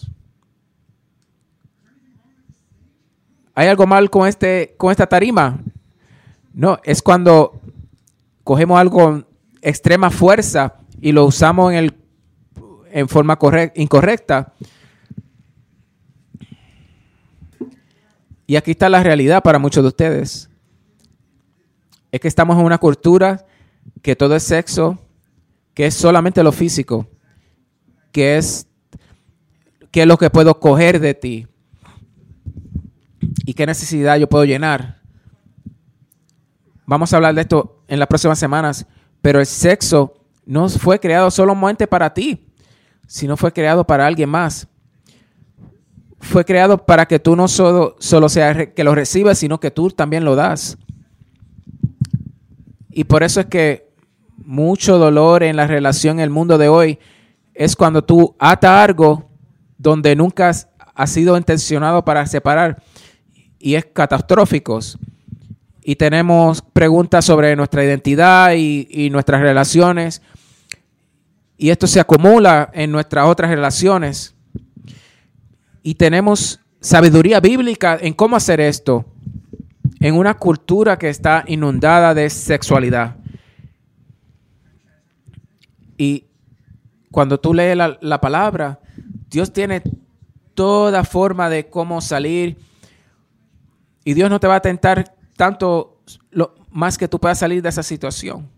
¿Hay 3.60 3.68
algo 3.68 3.86
mal 3.86 4.10
con, 4.10 4.26
este, 4.26 4.74
con 4.78 4.89
esta 4.89 5.05
tarima? 5.05 5.60
No, 6.53 6.80
es 6.82 7.01
cuando 7.01 7.60
cogemos 8.45 8.80
algo 8.80 8.99
con 8.99 9.28
extrema 9.62 10.10
fuerza 10.10 10.76
y 11.01 11.12
lo 11.12 11.26
usamos 11.26 11.74
en, 11.74 11.78
el, 11.80 11.93
en 12.89 13.10
forma 13.10 13.38
correc- 13.38 13.74
incorrecta. 13.76 14.53
Y 18.47 18.55
aquí 18.55 18.72
está 18.72 18.88
la 18.88 19.03
realidad 19.03 19.43
para 19.43 19.60
muchos 19.60 19.84
de 19.84 19.89
ustedes. 19.89 20.49
Es 22.14 22.22
que 22.22 22.30
estamos 22.30 22.57
en 22.57 22.64
una 22.64 22.78
cultura 22.78 23.45
que 24.01 24.16
todo 24.16 24.38
es 24.38 24.43
sexo, 24.43 24.97
que 25.74 25.88
es 25.88 25.95
solamente 25.95 26.43
lo 26.43 26.53
físico, 26.53 27.07
que 28.14 28.38
es, 28.38 28.68
que 29.91 30.03
es 30.03 30.07
lo 30.07 30.18
que 30.18 30.30
puedo 30.30 30.62
coger 30.62 31.01
de 31.01 31.14
ti 31.14 31.47
y 33.45 33.53
qué 33.53 33.65
necesidad 33.65 34.17
yo 34.17 34.27
puedo 34.27 34.45
llenar. 34.45 34.99
Vamos 36.86 37.13
a 37.13 37.17
hablar 37.17 37.36
de 37.36 37.41
esto 37.41 37.84
en 37.88 37.99
las 37.99 38.07
próximas 38.07 38.39
semanas, 38.39 38.86
pero 39.21 39.39
el 39.39 39.45
sexo 39.45 40.13
no 40.45 40.67
fue 40.69 40.99
creado 40.99 41.30
solamente 41.30 41.86
para 41.86 42.13
ti, 42.13 42.47
sino 43.07 43.38
fue 43.38 43.53
creado 43.53 43.86
para 43.86 44.07
alguien 44.07 44.30
más. 44.30 44.67
Fue 46.19 46.43
creado 46.43 46.86
para 46.86 47.05
que 47.05 47.19
tú 47.19 47.36
no 47.36 47.47
solo, 47.47 47.95
solo 47.99 48.27
sea 48.27 48.53
re- 48.53 48.73
que 48.73 48.84
lo 48.84 48.93
recibas, 48.95 49.38
sino 49.38 49.59
que 49.59 49.71
tú 49.71 49.89
también 49.91 50.25
lo 50.25 50.36
das. 50.36 50.77
Y 52.89 53.03
por 53.03 53.23
eso 53.23 53.39
es 53.39 53.45
que 53.45 53.89
mucho 54.43 54.97
dolor 54.97 55.43
en 55.43 55.55
la 55.55 55.67
relación 55.67 56.17
en 56.17 56.23
el 56.23 56.30
mundo 56.32 56.57
de 56.57 56.67
hoy 56.69 56.99
es 57.53 57.75
cuando 57.75 58.03
tú 58.03 58.36
atas 58.39 58.89
algo 58.89 59.30
donde 59.77 60.15
nunca 60.15 60.51
ha 60.95 61.07
sido 61.07 61.38
intencionado 61.38 62.03
para 62.03 62.25
separar 62.25 62.82
y 63.60 63.76
es 63.76 63.86
catastróficos. 63.86 64.97
Y 65.84 65.95
tenemos 65.95 66.62
preguntas 66.62 67.26
sobre 67.26 67.55
nuestra 67.55 67.84
identidad 67.84 68.53
y, 68.55 69.10
nuestras 69.12 69.41
relaciones. 69.41 70.22
Y 71.57 71.70
esto 71.70 71.88
se 71.88 71.99
acumula 71.99 72.70
en 72.74 72.91
nuestras 72.91 73.28
otras 73.28 73.49
relaciones. 73.49 74.36
Y 75.84 75.95
tenemos 75.95 76.60
sabiduría 76.80 77.39
bíblica 77.39 77.97
en 77.99 78.14
cómo 78.14 78.36
hacer 78.36 78.60
esto. 78.62 79.05
en 80.01 80.16
una 80.16 80.34
cultura 80.36 80.97
que 80.97 81.10
está 81.10 81.43
inundada 81.45 82.14
de 82.14 82.30
sexualidad. 82.30 83.18
Y 85.97 86.24
cuando 87.12 87.38
tú 87.38 87.53
lees 87.53 87.78
la 87.99 88.22
palabra, 88.22 88.80
Dios 89.30 89.51
tiene 89.51 89.82
toda 90.53 91.03
forma 91.03 91.49
de 91.49 91.70
cómo 91.70 91.99
salir. 91.99 92.57
Y 94.04 94.14
Dios 94.14 94.30
no 94.30 94.39
te 94.39 94.47
va 94.47 94.56
a 94.56 94.62
tentar 94.62 95.16
tanto 95.36 96.02
lo, 96.32 96.56
más 96.72 96.97
que 96.97 97.08
tú 97.08 97.20
puedas 97.20 97.39
salir 97.39 97.62
de 97.62 97.70
esa 97.70 97.84
situación. 97.84 98.50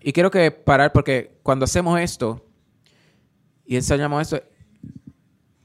Y 0.00 0.12
quiero 0.12 0.30
que 0.30 0.50
parar 0.50 0.92
porque 0.92 1.38
cuando 1.42 1.64
hacemos 1.64 1.98
esto 2.00 2.44
y 3.64 3.76
enseñamos 3.76 4.22
esto, 4.22 4.46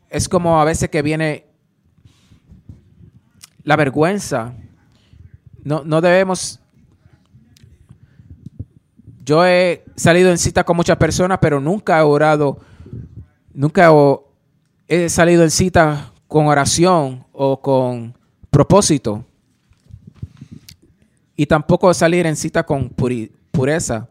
es 0.10 0.28
como 0.28 0.60
a 0.60 0.66
veces 0.66 0.90
que 0.90 1.02
viene 1.02 1.46
la 3.64 3.76
vergüenza. 3.76 4.54
No, 5.64 5.84
no 5.84 6.02
debemos... 6.02 6.60
Yo 9.24 9.46
he 9.46 9.86
salido 9.96 10.32
en 10.32 10.40
cita 10.40 10.64
con 10.64 10.76
muchas 10.76 10.98
personas, 10.98 11.38
pero 11.40 11.62
nunca 11.62 12.00
he 12.00 12.02
orado, 12.02 12.60
nunca 13.54 13.92
he 14.88 15.10
salido 15.10 15.44
en 15.44 15.52
cita 15.52 16.12
con 16.32 16.48
oración 16.48 17.26
o 17.34 17.60
con 17.60 18.18
propósito. 18.50 19.26
Y 21.36 21.46
tampoco 21.46 21.94
salir 21.94 22.26
en 22.26 22.38
cita 22.38 22.66
con 22.66 22.88
pureza. 23.52 24.08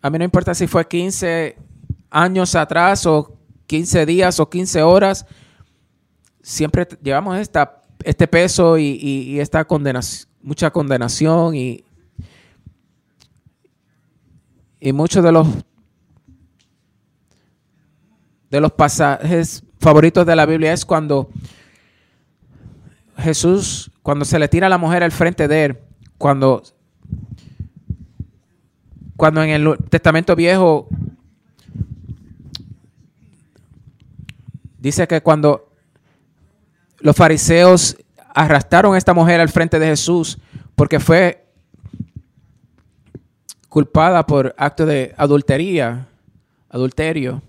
A 0.00 0.08
mí 0.08 0.16
no 0.16 0.24
importa 0.24 0.54
si 0.54 0.66
fue 0.66 0.88
15 0.88 1.58
años 2.08 2.54
atrás 2.54 3.04
o 3.04 3.36
15 3.66 4.06
días 4.06 4.40
o 4.40 4.48
15 4.48 4.82
horas, 4.82 5.26
siempre 6.40 6.88
llevamos 7.02 7.36
esta, 7.36 7.82
este 8.02 8.26
peso 8.26 8.78
y, 8.78 9.38
esta 9.40 9.66
condenación, 9.66 10.30
mucha 10.40 10.70
condenación 10.70 11.54
y, 11.54 11.84
y 14.80 14.90
muchos 14.94 15.22
de 15.22 15.32
los 15.32 15.46
de 18.54 18.60
los 18.60 18.70
pasajes 18.70 19.64
favoritos 19.80 20.24
de 20.24 20.36
la 20.36 20.46
Biblia 20.46 20.72
es 20.72 20.84
cuando 20.84 21.28
Jesús, 23.18 23.90
cuando 24.00 24.24
se 24.24 24.38
le 24.38 24.46
tira 24.46 24.68
a 24.68 24.70
la 24.70 24.78
mujer 24.78 25.02
al 25.02 25.10
frente 25.10 25.48
de 25.48 25.64
él, 25.64 25.78
cuando, 26.18 26.62
cuando 29.16 29.42
en 29.42 29.50
el 29.50 29.76
Testamento 29.90 30.36
Viejo 30.36 30.88
Dice 34.78 35.08
que 35.08 35.22
cuando 35.22 35.70
los 36.98 37.16
fariseos 37.16 37.96
arrastraron 38.34 38.94
a 38.94 38.98
esta 38.98 39.14
mujer 39.14 39.40
al 39.40 39.48
frente 39.48 39.78
de 39.78 39.86
Jesús 39.86 40.36
porque 40.76 41.00
fue 41.00 41.46
culpada 43.70 44.26
por 44.26 44.54
acto 44.58 44.84
de 44.84 45.14
adultería, 45.16 46.06
adulterio. 46.68 47.40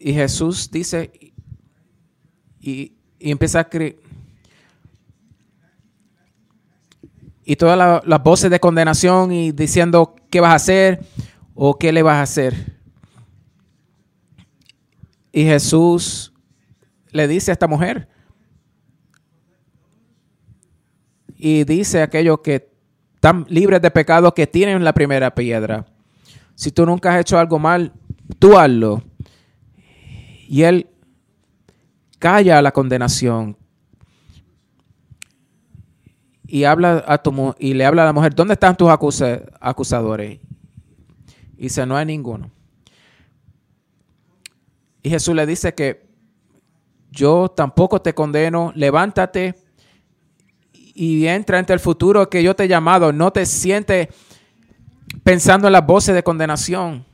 Y 0.00 0.14
Jesús 0.14 0.70
dice 0.70 1.12
y, 2.58 2.94
empieza 3.20 3.60
a 3.60 3.68
creer. 3.68 4.00
Y 7.44 7.56
todas 7.56 8.02
las 8.06 8.22
voces 8.22 8.50
de 8.50 8.58
condenación 8.58 9.30
y 9.30 9.52
diciendo 9.52 10.16
qué 10.30 10.40
vas 10.40 10.52
a 10.52 10.56
hacer 10.56 11.04
o 11.54 11.78
qué 11.78 11.92
le 11.92 12.02
vas 12.02 12.16
a 12.16 12.22
hacer. 12.22 12.78
Y 15.32 15.44
Jesús 15.44 16.32
le 17.10 17.28
dice 17.28 17.50
a 17.50 17.54
esta 17.54 17.66
mujer, 17.66 18.08
y 21.36 21.64
dice 21.64 22.00
a 22.00 22.04
aquellos 22.04 22.40
que 22.40 22.70
están 23.14 23.46
libres 23.48 23.80
de 23.80 23.90
pecado 23.90 24.32
que 24.34 24.46
tienen 24.46 24.84
la 24.84 24.92
primera 24.92 25.34
piedra. 25.34 25.86
Si 26.54 26.70
tú 26.70 26.84
nunca 26.84 27.14
has 27.14 27.20
hecho 27.20 27.38
algo 27.38 27.58
mal, 27.58 27.92
tú 28.38 28.58
hazlo. 28.58 29.02
Y 30.50 30.64
él 30.64 30.88
calla 32.18 32.60
la 32.60 32.72
condenación. 32.72 33.56
Y, 36.44 36.64
habla 36.64 37.04
a 37.06 37.18
tu, 37.18 37.54
y 37.60 37.72
le 37.74 37.86
habla 37.86 38.02
a 38.02 38.06
la 38.06 38.12
mujer, 38.12 38.34
¿dónde 38.34 38.54
están 38.54 38.76
tus 38.76 38.88
acusadores? 38.90 40.40
Y 41.56 41.62
dice, 41.62 41.86
no 41.86 41.96
hay 41.96 42.04
ninguno. 42.04 42.50
Y 45.04 45.10
Jesús 45.10 45.36
le 45.36 45.46
dice 45.46 45.72
que 45.72 46.04
yo 47.12 47.48
tampoco 47.48 48.02
te 48.02 48.12
condeno, 48.12 48.72
levántate 48.74 49.54
y 50.72 51.28
entra 51.28 51.60
entre 51.60 51.74
el 51.74 51.80
futuro 51.80 52.28
que 52.28 52.42
yo 52.42 52.56
te 52.56 52.64
he 52.64 52.68
llamado. 52.68 53.12
No 53.12 53.30
te 53.30 53.46
sientes 53.46 54.08
pensando 55.22 55.68
en 55.68 55.74
las 55.74 55.86
voces 55.86 56.12
de 56.12 56.24
condenación. 56.24 57.08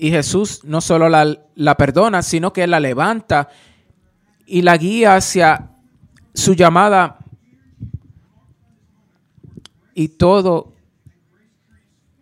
Y 0.00 0.10
Jesús 0.10 0.60
no 0.62 0.80
solo 0.80 1.08
la, 1.08 1.36
la 1.56 1.76
perdona, 1.76 2.22
sino 2.22 2.52
que 2.52 2.68
la 2.68 2.78
levanta 2.78 3.48
y 4.46 4.62
la 4.62 4.76
guía 4.76 5.16
hacia 5.16 5.70
su 6.32 6.54
llamada. 6.54 7.18
Y 9.94 10.06
todo 10.06 10.72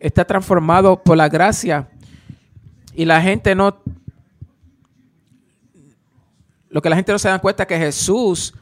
está 0.01 0.25
transformado 0.25 1.03
por 1.03 1.19
la 1.19 1.29
gracia 1.29 1.91
y 2.95 3.05
la 3.05 3.21
gente 3.21 3.55
no 3.55 3.77
lo 6.71 6.81
que 6.81 6.89
la 6.89 6.97
gente 6.97 7.13
no 7.13 7.19
se 7.19 7.29
da 7.29 7.39
cuenta 7.39 7.63
es 7.65 7.69
que 7.69 7.79
Jesús 7.79 8.55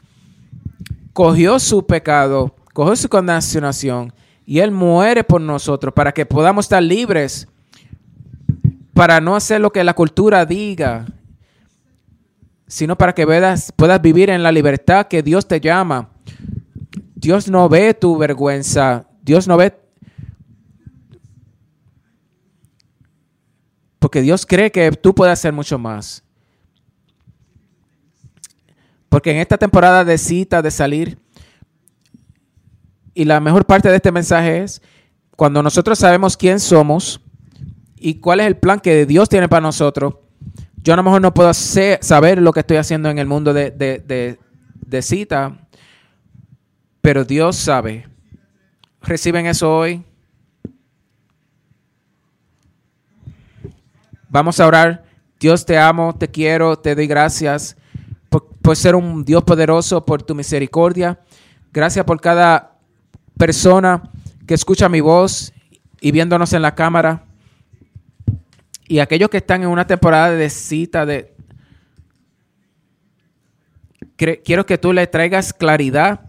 cogió 1.13 1.57
su 1.59 1.85
pecado, 1.85 2.53
cogió 2.73 2.95
su 2.97 3.07
condenación 3.07 4.13
y 4.45 4.59
él 4.59 4.71
muere 4.71 5.23
por 5.23 5.39
nosotros 5.39 5.93
para 5.93 6.11
que 6.13 6.25
podamos 6.25 6.65
estar 6.65 6.83
libres 6.83 7.47
para 8.95 9.19
no 9.19 9.35
hacer 9.35 9.59
lo 9.59 9.73
que 9.73 9.83
la 9.83 9.93
cultura 9.93 10.45
diga, 10.45 11.05
sino 12.65 12.97
para 12.97 13.13
que 13.13 13.25
puedas, 13.25 13.73
puedas 13.73 14.01
vivir 14.01 14.29
en 14.29 14.41
la 14.41 14.53
libertad 14.53 15.07
que 15.07 15.21
Dios 15.21 15.45
te 15.45 15.59
llama. 15.59 16.11
Dios 17.13 17.49
no 17.49 17.67
ve 17.67 17.93
tu 17.93 18.17
vergüenza, 18.17 19.05
Dios 19.21 19.49
no 19.49 19.57
ve 19.57 19.77
Porque 23.99 24.21
Dios 24.21 24.45
cree 24.45 24.71
que 24.71 24.89
tú 24.91 25.13
puedes 25.13 25.33
hacer 25.33 25.51
mucho 25.51 25.77
más. 25.77 26.23
Porque 29.09 29.31
en 29.31 29.37
esta 29.37 29.57
temporada 29.57 30.05
de 30.05 30.17
cita, 30.17 30.61
de 30.61 30.71
salir, 30.71 31.19
y 33.13 33.25
la 33.25 33.41
mejor 33.41 33.65
parte 33.65 33.89
de 33.89 33.95
este 33.97 34.11
mensaje 34.13 34.63
es 34.63 34.81
cuando 35.35 35.61
nosotros 35.61 35.99
sabemos 35.99 36.37
quién 36.37 36.61
somos 36.61 37.19
y 38.05 38.19
cuál 38.19 38.39
es 38.39 38.45
el 38.45 38.57
plan 38.57 38.79
que 38.79 39.07
Dios 39.07 39.29
tiene 39.29 39.49
para 39.49 39.61
nosotros. 39.61 40.13
Yo 40.83 40.93
a 40.93 40.97
lo 40.97 41.01
mejor 41.01 41.23
no 41.23 41.33
puedo 41.33 41.51
saber 41.55 42.39
lo 42.39 42.53
que 42.53 42.59
estoy 42.59 42.77
haciendo 42.77 43.09
en 43.09 43.17
el 43.17 43.25
mundo 43.25 43.51
de, 43.51 43.71
de 43.71 45.01
cita, 45.01 45.57
pero 47.01 47.25
Dios 47.25 47.55
sabe. 47.55 48.07
¿Reciben 49.01 49.47
eso 49.47 49.75
hoy? 49.75 50.03
Vamos 54.29 54.59
a 54.59 54.67
orar. 54.67 55.03
Dios 55.39 55.65
te 55.65 55.79
amo, 55.79 56.15
te 56.15 56.29
quiero, 56.29 56.77
te 56.77 56.93
doy 56.93 57.07
gracias 57.07 57.75
por, 58.29 58.75
ser 58.75 58.93
un 58.93 59.25
Dios 59.25 59.43
poderoso, 59.43 60.05
por 60.05 60.21
tu 60.21 60.35
misericordia. 60.35 61.19
Gracias 61.73 62.05
por 62.05 62.21
cada 62.21 62.77
persona 63.35 64.11
que 64.45 64.53
escucha 64.53 64.89
mi 64.89 65.01
voz 65.01 65.51
y 65.99 66.11
viéndonos 66.11 66.53
en 66.53 66.61
la 66.61 66.75
cámara. 66.75 67.23
Y 68.87 68.99
aquellos 68.99 69.29
que 69.29 69.37
están 69.37 69.63
en 69.63 69.69
una 69.69 69.87
temporada 69.87 70.31
de 70.31 70.49
cita, 70.49 71.05
de 71.05 71.33
quiero 74.15 74.65
que 74.65 74.77
tú 74.77 74.93
le 74.93 75.07
traigas 75.07 75.53
claridad, 75.53 76.21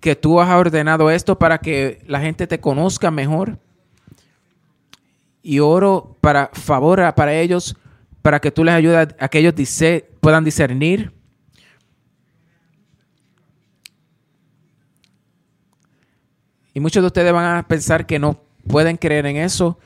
que 0.00 0.14
tú 0.14 0.40
has 0.40 0.50
ordenado 0.50 1.10
esto 1.10 1.38
para 1.38 1.58
que 1.58 2.02
la 2.06 2.20
gente 2.20 2.46
te 2.46 2.60
conozca 2.60 3.10
mejor 3.10 3.58
y 5.42 5.58
oro 5.58 6.16
para 6.20 6.50
favor 6.52 7.00
para 7.14 7.34
ellos, 7.34 7.76
para 8.22 8.40
que 8.40 8.50
tú 8.50 8.64
les 8.64 8.74
ayudes 8.74 9.08
a 9.18 9.28
que 9.28 9.38
ellos 9.38 9.54
puedan 10.20 10.44
discernir. 10.44 11.12
Y 16.74 16.80
muchos 16.80 17.02
de 17.02 17.08
ustedes 17.08 17.32
van 17.32 17.56
a 17.56 17.66
pensar 17.66 18.06
que 18.06 18.18
no 18.20 18.40
pueden 18.68 18.96
creer 18.96 19.26
en 19.26 19.36
eso, 19.36 19.78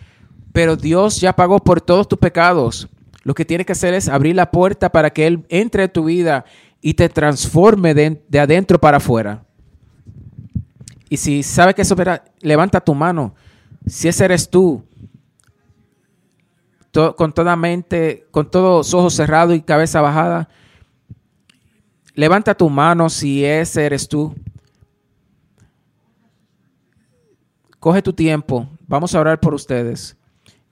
pero 0.53 0.77
Dios 0.77 1.21
ya 1.21 1.35
pagó 1.35 1.59
por 1.59 1.81
todos 1.81 2.07
tus 2.07 2.19
pecados. 2.19 2.89
Lo 3.25 3.35
que 3.35 3.45
tienes 3.45 3.67
que 3.67 3.73
hacer 3.73 3.95
es 3.95 4.09
abrir 4.09 4.37
la 4.37 4.51
puerta 4.51 4.91
para 4.91 5.11
que 5.11 5.27
Él 5.27 5.47
entre 5.49 5.85
en 5.85 5.93
tu 5.93 6.05
vida 6.05 6.45
y 6.81 6.95
te 6.95 7.09
transforme 7.09 7.95
de, 7.95 8.23
de 8.29 8.41
adentro 8.41 8.81
para 8.81 8.99
afuera. 8.99 9.45
Y 11.09 11.17
si 11.17 11.43
sabes 11.43 11.75
que 11.75 11.83
eso, 11.83 11.95
levanta 12.41 12.81
tu 12.81 12.95
mano 12.95 13.35
Si 13.87 14.09
ese 14.09 14.25
eres 14.25 14.49
tú, 14.49 14.83
con 17.17 17.33
toda 17.33 17.57
mente, 17.57 18.27
con 18.31 18.51
todos 18.51 18.93
ojos 18.93 19.15
cerrados 19.15 19.55
y 19.55 19.63
cabeza 19.63 20.01
bajada, 20.01 20.49
levanta 22.15 22.55
tu 22.55 22.69
mano 22.69 23.09
si 23.09 23.45
ese 23.45 23.85
eres 23.85 24.09
tú. 24.09 24.35
Coge 27.79 28.03
tu 28.03 28.13
tiempo, 28.13 28.69
vamos 28.87 29.15
a 29.15 29.21
orar 29.21 29.41
por 29.41 29.55
ustedes. 29.55 30.17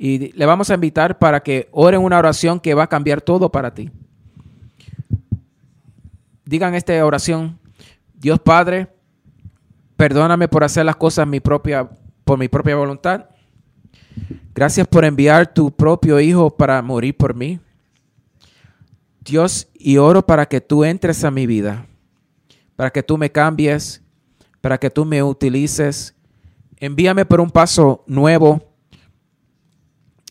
Y 0.02 0.32
le 0.32 0.46
vamos 0.46 0.70
a 0.70 0.74
invitar 0.74 1.18
para 1.18 1.42
que 1.42 1.68
oren 1.72 2.00
una 2.00 2.16
oración 2.16 2.58
que 2.58 2.72
va 2.72 2.84
a 2.84 2.86
cambiar 2.86 3.20
todo 3.20 3.52
para 3.52 3.74
ti. 3.74 3.90
Digan 6.46 6.74
esta 6.74 7.04
oración. 7.04 7.58
Dios 8.14 8.40
Padre, 8.40 8.88
perdóname 9.98 10.48
por 10.48 10.64
hacer 10.64 10.86
las 10.86 10.96
cosas 10.96 11.26
mi 11.26 11.38
propia, 11.40 11.86
por 12.24 12.38
mi 12.38 12.48
propia 12.48 12.76
voluntad. 12.76 13.26
Gracias 14.54 14.88
por 14.88 15.04
enviar 15.04 15.52
tu 15.52 15.70
propio 15.70 16.18
Hijo 16.18 16.48
para 16.48 16.80
morir 16.80 17.14
por 17.14 17.34
mí. 17.34 17.60
Dios, 19.20 19.68
y 19.74 19.98
oro 19.98 20.24
para 20.24 20.46
que 20.46 20.62
tú 20.62 20.82
entres 20.82 21.24
a 21.24 21.30
mi 21.30 21.46
vida, 21.46 21.84
para 22.74 22.88
que 22.88 23.02
tú 23.02 23.18
me 23.18 23.30
cambies, 23.30 24.02
para 24.62 24.78
que 24.78 24.88
tú 24.88 25.04
me 25.04 25.22
utilices. 25.22 26.14
Envíame 26.78 27.26
por 27.26 27.38
un 27.38 27.50
paso 27.50 28.02
nuevo 28.06 28.69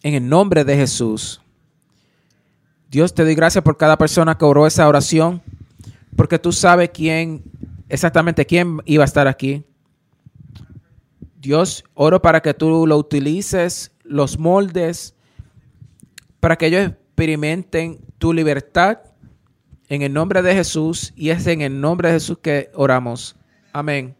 en 0.04 0.14
el 0.14 0.28
nombre 0.28 0.64
de 0.64 0.76
Jesús. 0.76 1.41
Dios, 2.89 3.14
te 3.14 3.24
doy 3.24 3.36
gracias 3.36 3.64
por 3.64 3.78
cada 3.78 3.97
persona 3.97 4.38
que 4.38 4.45
oró 4.45 4.66
esa 4.66 4.88
oración, 4.88 5.41
porque 6.16 6.39
tú 6.39 6.52
sabes 6.52 6.89
quién, 6.93 7.43
exactamente 7.88 8.45
quién 8.45 8.82
iba 8.86 9.04
a 9.04 9.06
estar 9.06 9.28
aquí. 9.28 9.64
Dios, 11.39 11.84
oro 11.93 12.22
para 12.22 12.41
que 12.41 12.54
tú 12.54 12.86
lo 12.88 12.97
utilices, 12.97 13.91
los 14.04 14.38
moldes, 14.38 15.16
para 16.39 16.58
que 16.58 16.68
ellos 16.68 16.88
experimenten 16.88 18.00
tu 18.18 18.34
libertad 18.34 19.00
en 19.88 20.02
el 20.02 20.14
nombre 20.14 20.41
de 20.41 20.54
Jesús 20.54 21.14
y 21.16 21.30
es 21.30 21.47
en 21.47 21.62
el 21.62 21.80
nombre 21.80 22.10
de 22.10 22.16
Jesús 22.16 22.38
que 22.41 22.72
oramos. 22.74 23.36
Amén. 23.72 24.18